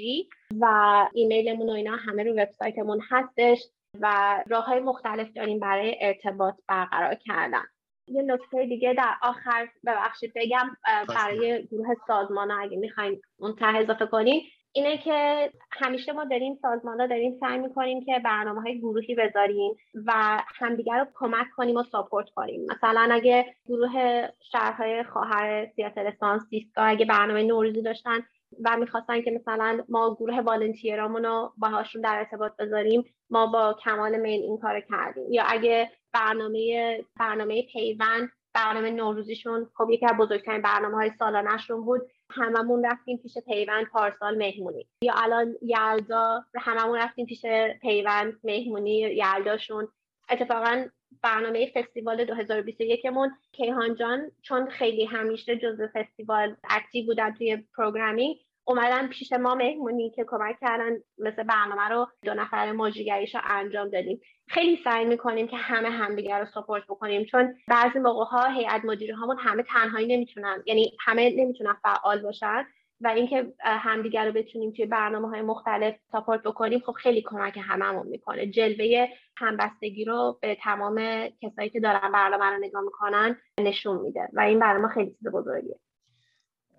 [0.60, 0.66] و
[1.14, 3.58] ایمیلمون و اینا همه رو وبسایتمون هستش
[4.00, 7.64] و راه های مختلف داریم برای ارتباط برقرار کردن.
[8.08, 10.76] یه نکته دیگه در آخر ببخشید بگم
[11.08, 14.42] برای گروه سازمان اگه می‌خوایم اون ته اضافه کنیم
[14.72, 19.74] اینه که همیشه ما داریم سازمان داریم سعی می‌کنیم که برنامه های گروهی بذاریم
[20.06, 20.12] و
[20.58, 22.66] همدیگر رو کمک کنیم و ساپورت کنیم.
[22.70, 28.18] مثلا اگه گروه شهرهای خواهر سیاتلستان سیسکا اگه برنامه نوروزی داشتن
[28.64, 34.16] و می‌خواستن که مثلا ما گروه والنتیرامون رو باهاشون در ارتباط بذاریم ما با کمال
[34.16, 35.32] میل این کار کردیم.
[35.32, 38.28] یا اگه برنامه برنامه پیوند
[38.58, 42.00] برنامه نوروزیشون خب یکی از بزرگترین برنامه های سالانهشون بود.
[42.30, 44.86] هممون رفتیم پیش پیوند پارسال مهمونی.
[45.02, 47.46] یا الان یلدا هممون رفتیم پیش
[47.82, 49.88] پیوند مهمونی یلداشون.
[50.30, 50.84] اتفاقا
[51.22, 58.36] برنامه فستیوال 2021 مون کیهان جان چون خیلی همیشه جزو فستیوال active بودن توی programming
[58.68, 63.88] اومدن پیش ما مهمونی که کمک کردن مثل برنامه رو دو نفر ماجیگریش رو انجام
[63.88, 64.20] دادیم.
[64.48, 69.16] خیلی سعی می‌کنیم که همه همدیگر رو سپورت بکنیم چون بعضی موقع ها هیئت مدیره
[69.16, 72.64] هامون همه تنهایی نمی‌تونن یعنی همه نمی‌تونن فعال باشن
[73.00, 78.06] و اینکه همدیگر رو بتونیم توی برنامه های مختلف ساپورت بکنیم خب خیلی کمک هممون
[78.06, 78.46] می‌کنه.
[78.46, 84.40] جلوه همبستگی رو به تمام کسایی که دارن برنامه رو نگاه می‌کنن نشون میده و
[84.40, 85.76] این برنامه خیلی چیز بزرگیه.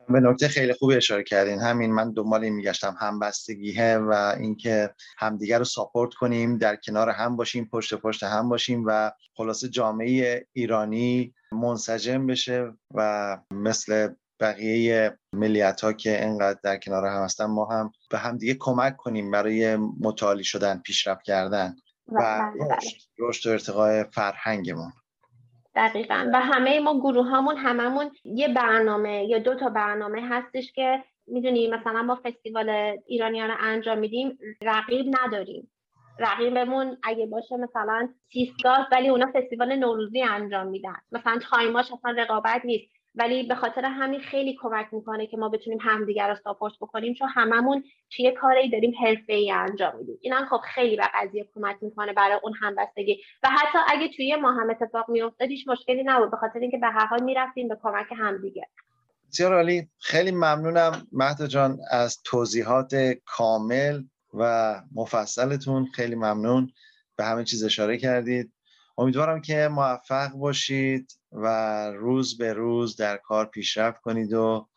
[0.09, 1.59] به نکته خیلی خوبی اشاره کردین.
[1.59, 7.35] همین من دنبال این میگشتم همبستگیه و اینکه همدیگر رو ساپورت کنیم در کنار هم
[7.35, 15.81] باشیم پشت پشت هم باشیم و خلاصه جامعه ایرانی منسجم بشه و مثل بقیه ملیت
[15.81, 20.43] ها که اینقدر در کنار هم هستن ما هم به همدیگه کمک کنیم برای متعالی
[20.43, 21.75] شدن پیشرفت کردن.
[22.11, 22.51] و
[23.19, 24.91] رشد و ارتقای فرهنگمون.
[25.75, 26.29] دقیقا.
[26.33, 31.67] و همه ما گروه همون هممون یه برنامه یا دو تا برنامه هستش که می‌دونی
[31.67, 32.69] مثلا ما فستیوال
[33.05, 35.71] ایرانیان رو انجام میدیم رقیب نداریم.
[36.19, 40.95] رقیبمون اگه باشه مثلا سیسکاس ولی اونا فستیوال نوروزی انجام میدن.
[41.11, 42.98] مثلا time اش اصلا رقابت نیست.
[43.15, 47.29] ولی به خاطر همین خیلی کمک می‌کنه که ما بتونیم همدیگر رو support بکنیم چون
[47.29, 47.83] هممون
[48.15, 50.17] توی کاری داریم حرفه ای انجام میدیم.
[50.21, 53.21] اینم خب خیلی به قضیه کمک می‌کنه برای اون همبستگی.
[53.43, 56.87] و حتی اگه توی ما هم اتفاق میافتاد هیچ مشکلی نبود به خاطر اینکه به
[56.87, 58.67] هر حال می‌رفتیم به کمک همدیگه
[59.31, 59.87] بسیار عالی.
[59.99, 62.95] خیلی ممنونم مهدا جان از توضیحات
[63.25, 64.03] کامل
[64.33, 65.85] و مفصلتون.
[65.85, 66.71] خیلی ممنون.
[67.17, 68.53] به همه چیز اشاره کردید.
[68.99, 71.47] امیدوارم که موفق باشید و
[71.91, 74.67] روز به روز در کار پیشرفت کنید و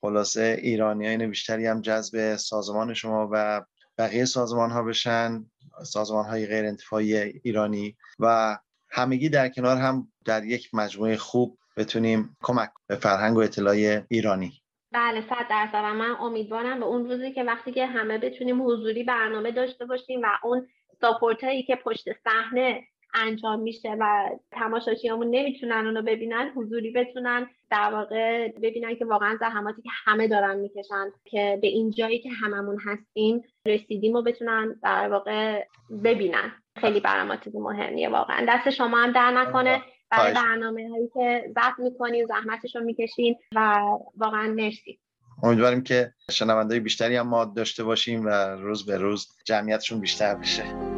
[0.00, 3.62] خلاصه ایرانی بیشتری هم جذب سازمان شما و
[3.98, 5.44] بقیه سازمان ها بشن
[5.84, 8.58] سازمان های غیر انتفاعی ایرانی و
[8.90, 14.52] همگی در کنار هم در یک مجموعه خوب بتونیم کمک به فرهنگ و اطلاع ایرانی.
[14.92, 19.04] بله صد درصد و من امیدوارم به اون روزی که وقتی که همه بتونیم حضوری
[19.04, 20.68] برنامه داشته باشیم و اون
[21.00, 22.82] ساپورت هایی که پشت صحنه
[23.14, 29.82] انجام میشه و تماشاشیامون نمی‌تونن اونو ببینن حضوری بتونن در واقع ببینن که واقعا زحماتی
[29.82, 35.08] که همه دارن می‌کشن که به این جایی که هممون هستیم رسیدیم و بتونن در
[35.08, 35.64] واقع
[36.04, 36.52] ببینن.
[36.80, 38.46] خیلی برای ما چیز مهمیه واقعا.
[38.48, 39.82] دست شما هم در نکنه.
[40.10, 43.80] برای برنامه هایی که ضبط می‌کنین زحمتش رو می‌کشین و
[44.16, 44.98] واقعا مرسی.
[45.42, 50.91] امیدواریم که شنونده بیشتری هم ما داشته باشیم و روز به روز جمعیتشون بیشتر بشه.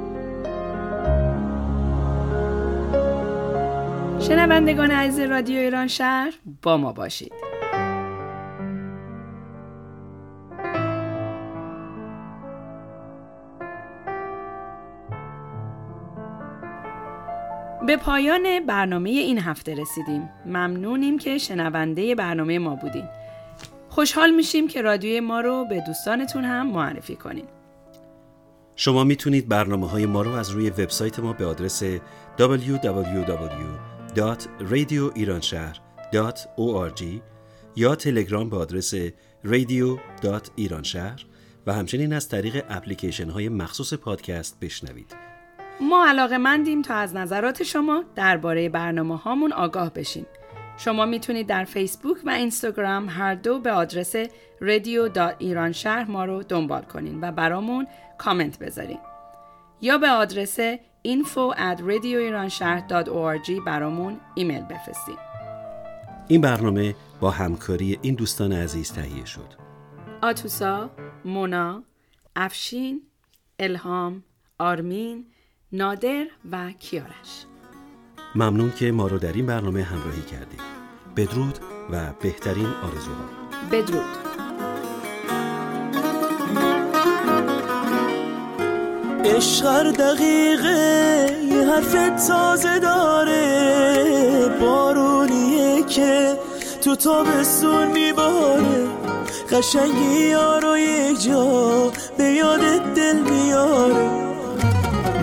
[4.28, 7.32] شنوندگان عزیز رادیو ایران شهر با ما باشید.
[17.86, 20.30] به پایان برنامه این هفته رسیدیم.
[20.46, 23.08] ممنونیم که شنونده برنامه ما بودین.
[23.88, 27.46] خوشحال میشیم که رادیوی ما رو به دوستانتون هم معرفی کنین.
[28.76, 31.82] شما می‌تونید برنامه های ما رو از روی وبسایت ما به آدرس
[34.14, 37.02] www.radioiranshahr.org
[37.76, 38.94] یا تلگرام به آدرس
[39.44, 41.20] radio.iranshahar
[41.66, 45.16] و همچنین از طریق اپلیکیشن های مخصوص پادکست بشنوید.
[45.80, 50.26] ما علاقه مندیم تا از نظرات شما درباره برنامه هامون آگاه بشیم.
[50.76, 54.14] شما می‌تونید در فیسبوک و اینستاگرام هر دو به آدرس
[55.72, 57.86] شهر ما رو دنبال کنین و برامون
[58.18, 58.98] کامنت بذارین.
[59.80, 60.58] یا به آدرس
[61.06, 61.80] info at
[63.66, 65.16] برامون ایمیل بفرستین.
[66.28, 69.54] این برنامه با همکاری این دوستان عزیز تهیه شد.
[70.22, 70.90] آتوسا،
[71.24, 71.82] مونا،
[72.36, 73.02] افشین،
[73.58, 74.22] الهام،
[74.58, 75.26] آرمین،
[75.72, 77.46] نادر و کیارش
[78.34, 80.60] ممنون که ما رو در این برنامه همراهی کردید
[81.16, 81.58] بدرود
[81.90, 83.24] و بهترین آرزوها
[83.72, 84.33] بدرود
[89.24, 94.48] عشق دقیقه یه حرف تازه داره.
[94.60, 96.38] بارونیه که
[96.82, 98.86] تو تابستون میباره
[99.50, 102.60] قشنگی یارو یک جا به یاد
[102.94, 104.10] دل میاره.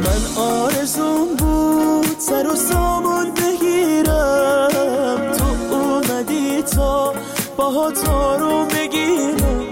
[0.04, 5.32] من آرزون بود سر و سامون بگیرم.
[5.38, 7.14] تو اومدی تا
[7.58, 9.66] باها رو بگیرم.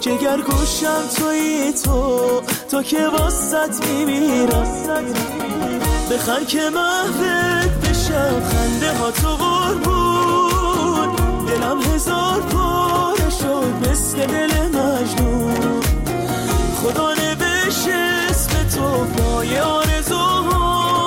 [0.00, 2.39] جگر گوشم توی تو.
[2.70, 4.66] تو که واسط میمیرم.
[6.10, 8.40] بخن که محبت بشم.
[8.40, 11.08] خنده ها تو قربون
[11.46, 15.80] دلم هزار پاره شد مثل دل مجنون.
[16.82, 18.26] خدا نبشه
[18.74, 21.02] تو پای آرزوهام.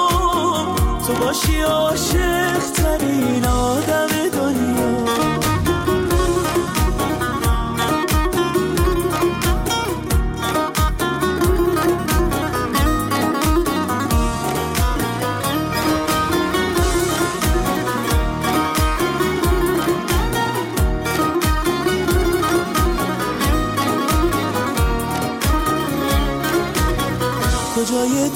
[1.08, 5.03] تو باشی عاشق ترین آدم دنیا.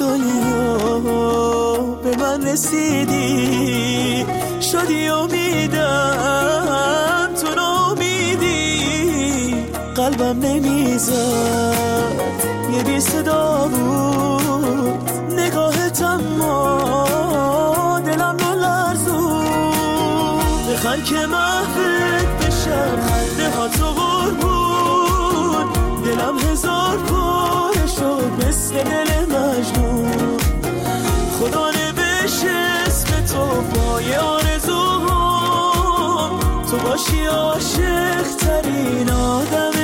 [0.08, 0.78] دنیا
[2.04, 4.26] به من رسیدی.
[4.62, 6.70] شدی امیدم
[7.42, 9.56] تو نامیدی
[9.96, 12.14] قلبم نمی‌زد
[12.74, 15.12] یه بی صدا بود.
[15.40, 19.46] نگاهت اما دلم نلرزون
[20.74, 25.66] بخن که محبت بشم خنده ها تو قربون
[26.06, 29.17] دلم هزار پاره شد مثل دل
[36.98, 39.77] باشی عاشق ترین آدم.